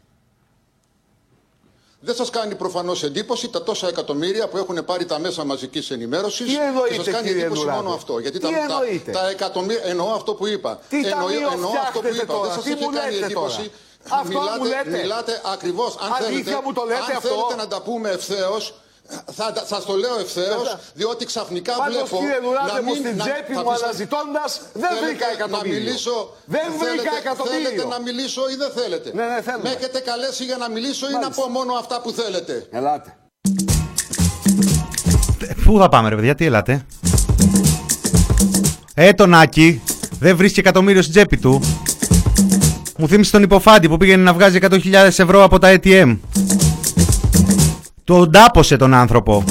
[1.99, 6.47] Δεν σας κάνει προφανώς εντύπωση τα τόσα εκατομμύρια που έχουν πάρει τα μέσα μαζικής ενημέρωσης.
[6.47, 8.19] Τι εννοείτε, σας κάνει εντύπωση μόνο αυτό.
[8.19, 8.49] Γιατί Τι τα,
[9.05, 9.85] τα, τα, εκατομμύρια.
[9.85, 10.79] Εννοώ αυτό που είπα.
[10.89, 12.39] Τι εννοώ, εννοώ αυτό που είπα.
[12.41, 13.71] Δεν σας είχε κάνει εντύπωση.
[14.09, 15.95] Αυτό μιλάτε, μου λέτε; μιλάτε ακριβώς.
[15.95, 18.73] Αν, θέλετε, μου το λέτε αν αυτό; θέλετε να τα πούμε ευθέως,
[19.37, 22.17] θα σας το λέω ευθέως, διότι ξαφνικά Πάντως, βλέπω.
[22.17, 24.51] κύριε Νουράτε, να μου στην να, τσέπη μου αναζητώντας,
[24.83, 25.73] δεν βρήκα εκατομμύριο.
[25.73, 26.15] Να μιλήσω,
[26.55, 27.69] δεν βρήκα θέλετε, εκατομμύριο.
[27.69, 29.65] Θέλετε να μιλήσω ή δεν θέλετε; Ναι, ναι, θέλουμε.
[29.67, 31.25] Με έχετε καλέσει για να μιλήσω Μάλιστα.
[31.25, 33.09] ή να πω μόνο αυτά που θέλετε; Ελάτε.
[35.65, 36.85] Πού θα πάμε, ρε παιδιά, τι ελάτε.
[38.93, 39.81] Ε, τον Άκη,
[40.19, 41.61] δεν βρίσκει εκατομμύριο στην τσέπη του.
[42.97, 46.17] Μου θύμισε τον υποφάντη που πήγαινε να βγάζει 100.000 ευρώ από τα ATM.
[48.07, 49.43] Του ντάπωσε τον άνθρωπο.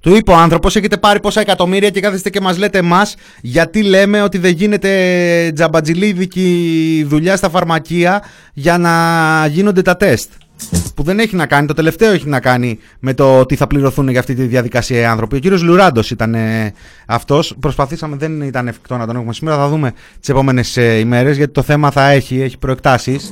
[0.00, 3.82] Του είπε ο άνθρωπος: Έχετε πάρει πόσα εκατομμύρια και κάθεστε και μας λέτε εμάς γιατί
[3.82, 8.22] λέμε ότι δεν γίνεται τζαμπατζιλίδικη δουλειά στα φαρμακεία
[8.52, 10.30] για να γίνονται τα τεστ.
[10.94, 14.08] Που δεν έχει να κάνει, το τελευταίο έχει να κάνει με το ότι θα πληρωθούν
[14.08, 15.36] για αυτή τη διαδικασία οι άνθρωποι.
[15.36, 16.72] Ο κύριος Λουράντος ήταν ε,
[17.06, 17.56] αυτός.
[17.60, 19.56] Προσπαθήσαμε, δεν ήταν εφικτό να τον έχουμε σήμερα.
[19.56, 23.30] Θα δούμε τις επόμενες ε, ημέρες γιατί το θέμα θα έχει, έχει προεκτάσεις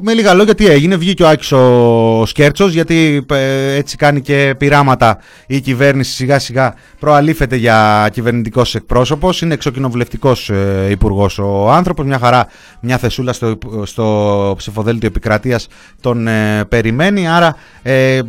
[0.00, 4.54] με λίγα λόγια τι έγινε, βγήκε ο Άκης ο Σκέρτσος γιατί ε, έτσι κάνει και
[4.58, 12.06] πειράματα η κυβέρνηση σιγά σιγά προαλήφεται για κυβερνητικός εκπρόσωπος, είναι εξοκοινοβουλευτικός ε, υπουργός ο άνθρωπος,
[12.06, 12.46] μια χαρά
[12.80, 15.66] μια θεσούλα στο, στο ψηφοδέλτιο επικρατείας
[16.00, 18.20] τον ε, περιμένει, άρα ε,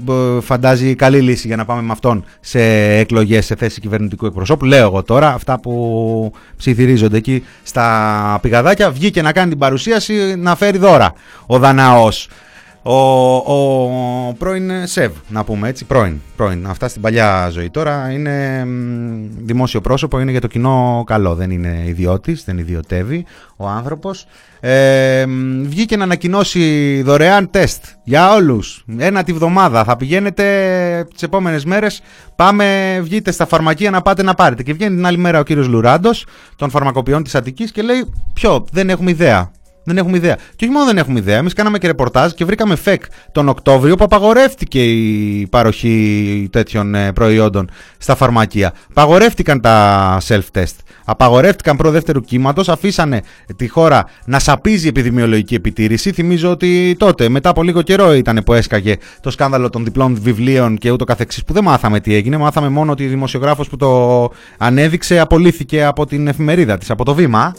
[0.41, 2.59] φαντάζει καλή λύση για να πάμε με αυτόν σε
[2.97, 9.21] εκλογές σε θέση κυβερνητικού εκπροσώπου, λέω εγώ τώρα, αυτά που ψιθυρίζονται εκεί στα πηγαδάκια, βγήκε
[9.21, 11.13] να κάνει την παρουσίαση να φέρει δώρα
[11.45, 12.29] ο Δαναός.
[12.87, 16.67] Ο, ο πρώην ΣΕΒ, να πούμε έτσι, πρώην, πρώην.
[16.67, 17.69] Αυτά στην παλιά ζωή.
[17.69, 18.65] Τώρα είναι
[19.37, 21.35] δημόσιο πρόσωπο, είναι για το κοινό καλό.
[21.35, 23.25] Δεν είναι ιδιώτης, δεν ιδιωτεύει
[23.55, 24.25] ο άνθρωπος.
[24.59, 25.25] Ε,
[25.61, 28.85] βγήκε να ανακοινώσει δωρεάν τεστ για όλους.
[28.97, 29.83] Ένα τη βδομάδα.
[29.83, 30.45] Θα πηγαίνετε
[31.13, 32.01] τις επόμενες μέρες,
[32.35, 34.63] πάμε, βγείτε στα φαρμακεία να πάτε να πάρετε.
[34.63, 36.25] Και βγαίνει την άλλη μέρα ο κύριος Λουράντος
[36.55, 39.51] των φαρμακοποιών της Αττικής και λέει, ποιο, δεν έχουμε ιδέα.
[39.85, 40.35] Δεν έχουμε ιδέα.
[40.55, 43.95] Και όχι μόνο δεν έχουμε ιδέα, εμείς κάναμε και ρεπορτάζ και βρήκαμε φεκ τον Οκτώβριο
[43.95, 48.73] που απαγορεύτηκε η παροχή τέτοιων ε, προϊόντων στα φαρμακεία.
[48.89, 50.75] Απαγορεύτηκαν τα self-test.
[51.05, 53.21] Απαγορεύτηκαν προ δεύτερου κύματος, αφήσανε
[53.55, 56.11] τη χώρα να σαπίζει επιδημιολογική επιτήρηση.
[56.11, 60.77] Θυμίζω ότι τότε, μετά από λίγο καιρό, ήταν που έσκαγε το σκάνδαλο των διπλών βιβλίων
[60.77, 62.37] και ούτω καθεξής που δεν μάθαμε τι έγινε.
[62.37, 67.13] Μάθαμε μόνο ότι η δημοσιογράφος που το ανέδειξε απολύθηκε από την εφημερίδα της, από το
[67.13, 67.55] βήμα.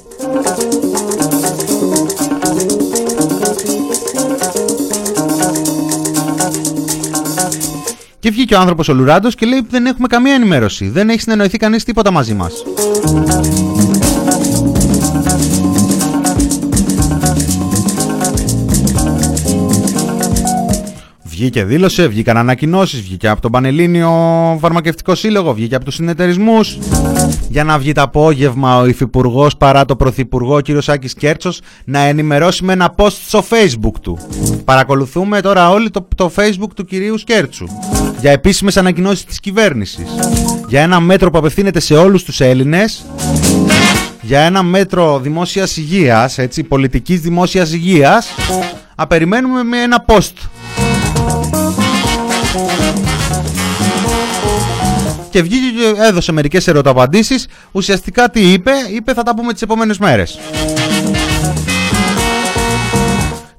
[8.19, 10.89] Και βγήκε ο άνθρωπος ο Λουράντος και λέει: Δεν έχουμε καμία ενημέρωση.
[10.89, 12.53] Δεν έχει συνεννοηθεί κανείς τίποτα μαζί μας.
[21.25, 24.11] Βγήκε, δήλωσε, βγήκαν ανακοινώσεις, βγήκε από τον Πανελλήνιο
[24.61, 26.79] Φαρμακευτικό Σύλλογο, βγήκε από τους συνεταιρισμούς.
[27.49, 30.65] Για να βγει το απόγευμα ο Υφυπουργός παρά το Πρωθυπουργό κ.
[30.79, 34.19] Σάκη Κέρτσος να ενημερώσει με ένα post στο Facebook του.
[34.65, 37.67] Παρακολουθούμε τώρα όλοι το, το Facebook του κυρίου Σκέρτσου.
[38.21, 40.07] Για επίσημες ανακοινώσεις της κυβέρνησης.
[40.69, 43.05] Για ένα μέτρο που απευθύνεται σε όλους τους Έλληνες.
[44.23, 48.29] Για ένα μέτρο δημόσιας υγείας, έτσι, πολιτικής δημόσιας υγείας.
[48.95, 50.33] Απεριμένουμε με ένα post
[55.37, 57.47] και βγήκε και έδωσε μερικές ερωταπαντήσεις.
[57.73, 60.39] Ουσιαστικά τι είπε, είπε θα τα πούμε τις επόμενες μέρες.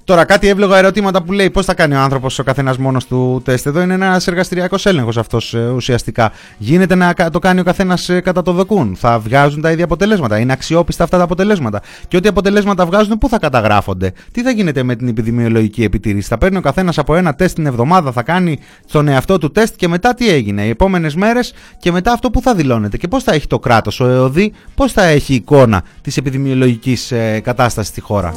[0.08, 3.42] Τώρα, κάτι εύλογα ερωτήματα που λέει πώς θα κάνει ο άνθρωπος ο καθένας μόνος του
[3.46, 6.32] τεστ; Εδώ είναι ένας εργαστηριακός έλεγχος αυτός ε, ουσιαστικά.
[6.58, 10.40] Γίνεται να το κάνει ο καθένας ε, κατά το δοκούν; Θα βγάζουν τα ίδια αποτελέσματα;
[10.40, 14.84] Είναι αξιόπιστα αυτά τα αποτελέσματα; Και ό,τι αποτελέσματα βγάζουν, πού θα καταγράφονται; Τι θα γίνεται
[14.84, 18.60] με την επιδημιολογική επιτήρηση; Θα παίρνει ο καθένας από ένα τεστ την εβδομάδα, θα κάνει
[18.86, 22.42] στον εαυτό του τεστ και μετά τι έγινε; Οι επόμενες μέρες και μετά αυτό που
[22.42, 26.18] θα δηλώνεται; Και πώς θα έχει το κράτος, ο ΕΟΔΗ, πώς θα έχει εικόνα της
[26.18, 28.34] επιδημιολογικής ε, κατάστασης στη χώρα;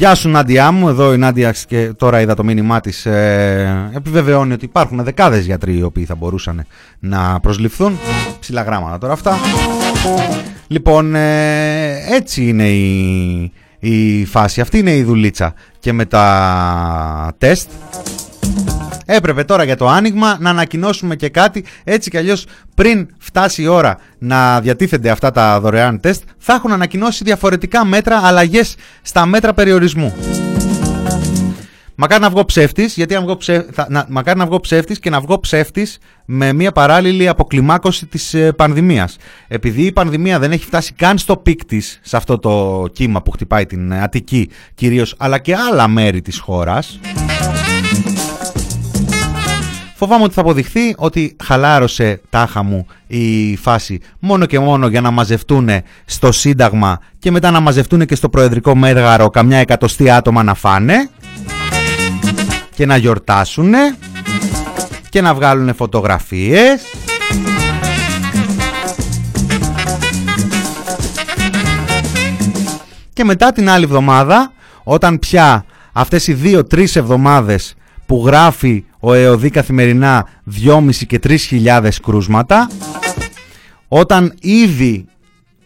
[0.00, 3.06] Γεια σου Νάντια μου, εδώ η Νάντια και τώρα είδα το μήνυμά της.
[3.06, 6.66] Ε, επιβεβαιώνει ότι υπάρχουν δεκάδες γιατροί οι οποίοι θα μπορούσαν
[6.98, 7.98] να προσληφθούν.
[8.40, 9.38] Ψηλά γράμματα τώρα αυτά.
[10.66, 14.60] Λοιπόν, ε, έτσι είναι η, η φάση.
[14.60, 15.54] Αυτή είναι η δουλίτσα.
[15.78, 17.70] Και με τα τεστ
[19.12, 23.66] Έπρεπε τώρα για το άνοιγμα να ανακοινώσουμε και κάτι έτσι κι αλλιώς πριν φτάσει η
[23.66, 29.54] ώρα να διατίθενται αυτά τα δωρεάν τεστ θα έχουν ανακοινώσει διαφορετικά μέτρα αλλαγές στα μέτρα
[29.54, 30.14] περιορισμού.
[31.94, 33.66] Μακάρι να βγω ψεύτης, γιατί αν βγω ψε...
[33.88, 34.06] να...
[34.08, 39.16] μακάρι να βγω ψεύτης και να βγω ψεύτης με μια παράλληλη αποκλιμάκωση της ε, πανδημίας.
[39.48, 43.30] Επειδή η πανδημία δεν έχει φτάσει καν στο peak της σε αυτό το κύμα που
[43.30, 47.00] χτυπάει την Αττική κυρίως, αλλά και άλλα μέρη της χώρας.
[50.00, 54.00] Φοβάμαι ότι θα αποδειχθεί ότι χαλάρωσε τάχα μου η φάση.
[54.18, 55.68] Μόνο και μόνο για να μαζευτούν
[56.04, 61.10] στο Σύνταγμα και μετά να μαζευτούν και στο Προεδρικό Μέργαρο καμιά εκατοστή άτομα να φάνε
[62.74, 63.72] και να γιορτάσουν
[65.08, 66.80] και να βγάλουν φωτογραφίες.
[73.12, 77.74] Και μετά την άλλη εβδομάδα όταν πια αυτές οι δύο-τρεις εβδομάδες
[78.06, 80.26] που γράφει ο ΕΟΔΗ καθημερινά
[80.64, 82.70] 2,5 και 3.000 κρούσματα.
[83.88, 85.04] Όταν ήδη,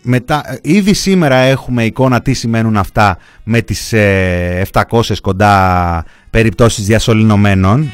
[0.03, 7.91] μετά, ήδη σήμερα έχουμε εικόνα τι σημαίνουν αυτά με τις 700 ε, κοντά περιπτώσεις διασωληνωμένων.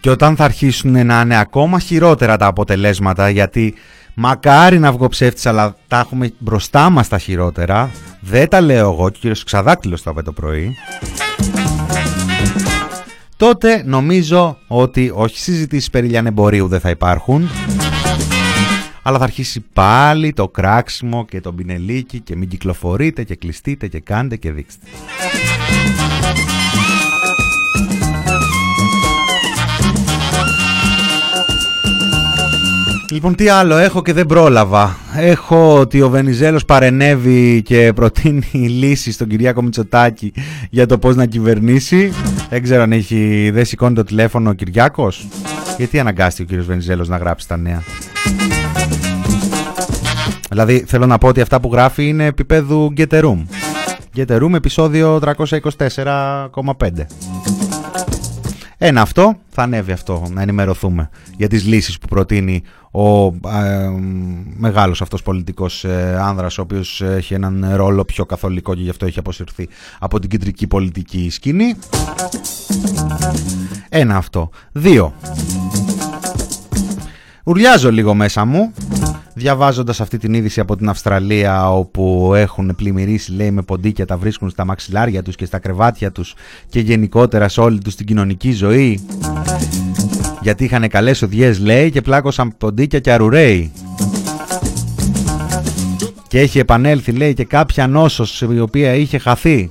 [0.00, 3.74] Και όταν θα αρχίσουν να είναι ακόμα χειρότερα τα αποτελέσματα γιατί
[4.14, 7.90] μακάρι να βγω ψεύτης αλλά τα έχουμε μπροστά μας τα χειρότερα.
[8.20, 10.76] Δεν τα λέω εγώ και ο κύριος Ξαδάκτυλος το είπε το πρωί
[13.36, 17.48] τότε νομίζω ότι όχι συζητήσεις περί λιανεμπορίου δεν θα υπάρχουν
[19.02, 24.00] αλλά θα αρχίσει πάλι το κράξιμο και το πινελίκι και μην κυκλοφορείτε και κλειστείτε και
[24.00, 24.86] κάντε και δείξτε.
[33.10, 34.96] Λοιπόν, τι άλλο έχω και δεν πρόλαβα.
[35.16, 38.50] Έχω ότι ο Βενιζέλος παρενέβη και προτείνει
[38.80, 40.32] λύση στον Κυριάκο Μητσοτάκη
[40.70, 42.12] για το πώς να κυβερνήσει.
[42.50, 45.26] Δεν ξέρω αν έχει, δεν σηκώνει το τηλέφωνο ο Κυριάκος.
[45.76, 47.82] Γιατί αναγκάστηκε ο κύριος Βενιζέλος να γράψει τα νέα.
[50.48, 53.44] Δηλαδή θέλω να πω ότι αυτά που γράφει είναι επίπεδου Get a Room.
[54.16, 57.06] Get a Room επεισόδιο 324,5.
[58.78, 62.62] Ένα αυτό, θα ανέβει αυτό, να ενημερωθούμε για τις λύσεις που προτείνει
[62.96, 63.90] ο ε,
[64.56, 69.06] μεγάλος αυτός πολιτικός ε, άνδρας, ο οποίος έχει έναν ρόλο πιο καθολικό και γι' αυτό
[69.06, 69.68] έχει αποσυρθεί
[69.98, 71.74] από την κεντρική πολιτική σκηνή.
[73.88, 74.50] Ένα αυτό.
[74.72, 75.14] Δύο.
[77.44, 78.72] Ουρλιάζω λίγο μέσα μου
[79.34, 84.50] διαβάζοντας αυτή την είδηση από την Αυστραλία όπου έχουν πλημμυρίσει λέει με ποντίκια τα βρίσκουν
[84.50, 86.34] στα μαξιλάρια τους και στα κρεβάτια τους
[86.68, 89.00] και γενικότερα σε όλη τους την κοινωνική ζωή
[90.46, 93.72] γιατί είχαν καλές οδιές λέει και πλάκωσαν ποντίκια και αρουραίοι
[96.28, 99.70] και έχει επανέλθει λέει και κάποια νόσος η οποία είχε χαθεί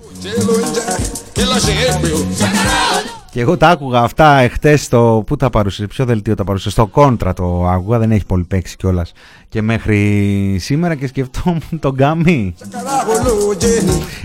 [3.31, 5.23] και εγώ τα άκουγα αυτά εχθές στο.
[5.25, 8.75] Πού τα παρουσίασε, ποιο δελτίο τα παρουσίασε, στο κόντρα το άκουγα, δεν έχει πολύ παίξει
[8.75, 9.11] κιόλας.
[9.49, 12.55] Και μέχρι σήμερα και σκεφτόμουν τον Γκάμι.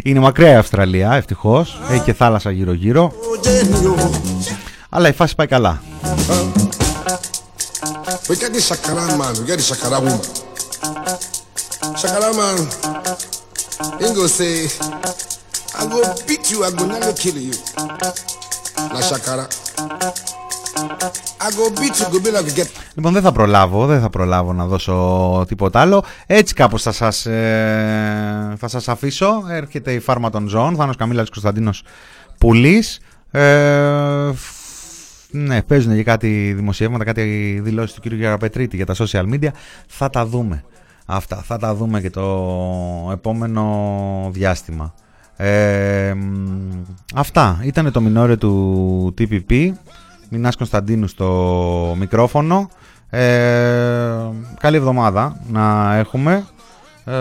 [0.02, 1.80] Είναι μακριά η Αυστραλία, ευτυχώς.
[1.90, 3.12] Έχει και θάλασσα γύρω-γύρω.
[4.90, 5.82] Αλλά η φάση πάει καλά.
[22.94, 26.04] Λοιπόν δεν θα προλάβω, δεν θα προλάβω να δώσω τίποτα άλλο.
[26.26, 29.42] Έτσι κάπως θα σας, ε, θα σας αφήσω.
[29.48, 31.82] Έρχεται η φάρμα των ζώων Θάνος Καμίλας Κωνσταντίνος
[32.38, 33.00] Πουλής.
[33.30, 34.30] Ε,
[35.30, 38.12] Ναι παίζουν και κάτι δημοσιεύματα Κάτι δηλώσεις του κ.
[38.12, 39.48] Γεραπετρίτη για τα social media.
[39.86, 40.64] Θα τα δούμε
[41.12, 41.36] Αυτά.
[41.36, 44.94] Θα τα δούμε και το επόμενο διάστημα.
[45.36, 46.14] Ε,
[47.14, 47.60] αυτά.
[47.62, 49.72] Ήταν το μινόρε του TPP
[50.28, 52.70] Μινάς Κωνσταντίνου στο μικρόφωνο.
[53.10, 53.20] Ε,
[54.60, 56.46] Καλή εβδομάδα να έχουμε.
[57.04, 57.12] Ε,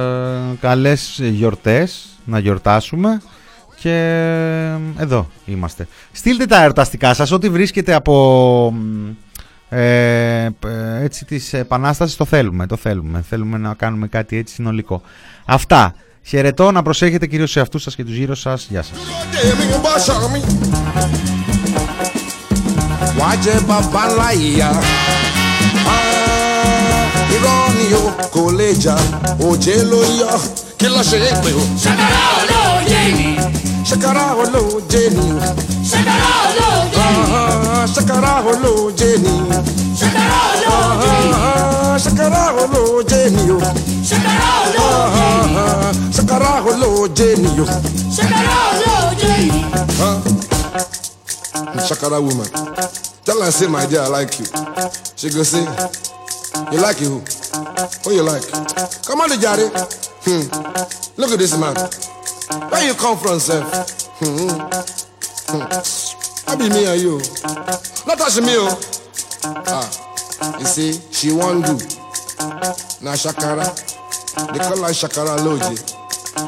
[0.59, 3.21] Καλές γιορτές να γιορτάσουμε
[3.81, 3.95] και
[4.97, 5.87] εδώ είμαστε.
[6.11, 8.73] Στείλτε τα ερωταστικά σας Ό,τι βρίσκεται από
[9.69, 10.49] ε,
[11.01, 13.23] έτσι της επανάστασης το θέλουμε, το θέλουμε.
[13.29, 15.01] Θέλουμε να κάνουμε κάτι έτσι συνολικό.
[15.45, 15.93] Αυτά.
[16.23, 18.67] Χαιρετώ να προσέχετε κυρίως σε αυτούς σας και τους γύρω σας.
[18.69, 18.97] Γεια σας.
[33.89, 35.27] Shakara, olóje jeni.
[35.89, 37.59] Shakara, olóje jeni.
[37.93, 39.33] ṣàkàrà olóje ni.
[39.99, 41.33] ṣàkàrà olóje ni.
[42.03, 43.57] ṣàkàrà olóje ni o.
[44.09, 45.89] ṣàkàrà olóje ni.
[46.15, 47.65] ṣàkàrà olóje ni o.
[48.15, 48.57] ṣàkàrà.
[51.87, 52.47] Shakara woman,
[53.25, 54.45] tell her say my dear I like you.
[55.15, 55.65] She go say,
[56.71, 57.23] you like you?
[58.03, 58.45] Who you like?
[59.07, 59.69] Come on, Jare.
[60.25, 60.43] Hmm.
[61.17, 61.75] Look at this man.
[62.49, 63.61] Where you come from, sir?
[64.19, 64.49] Hmm.
[65.49, 66.49] Hmm.
[66.49, 67.17] I be me and you.
[68.07, 68.79] Not touch me, oh.
[69.67, 70.57] Ah.
[70.59, 71.73] You see, she won't do.
[73.03, 73.65] Now Shakara.
[74.51, 75.77] They call her Shakara Loji.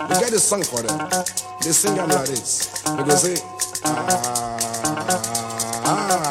[0.09, 0.97] We get a song for them.
[1.61, 2.81] They sing them like this.
[2.83, 3.35] They go say,
[3.85, 4.47] ah.
[5.85, 6.30] Honey,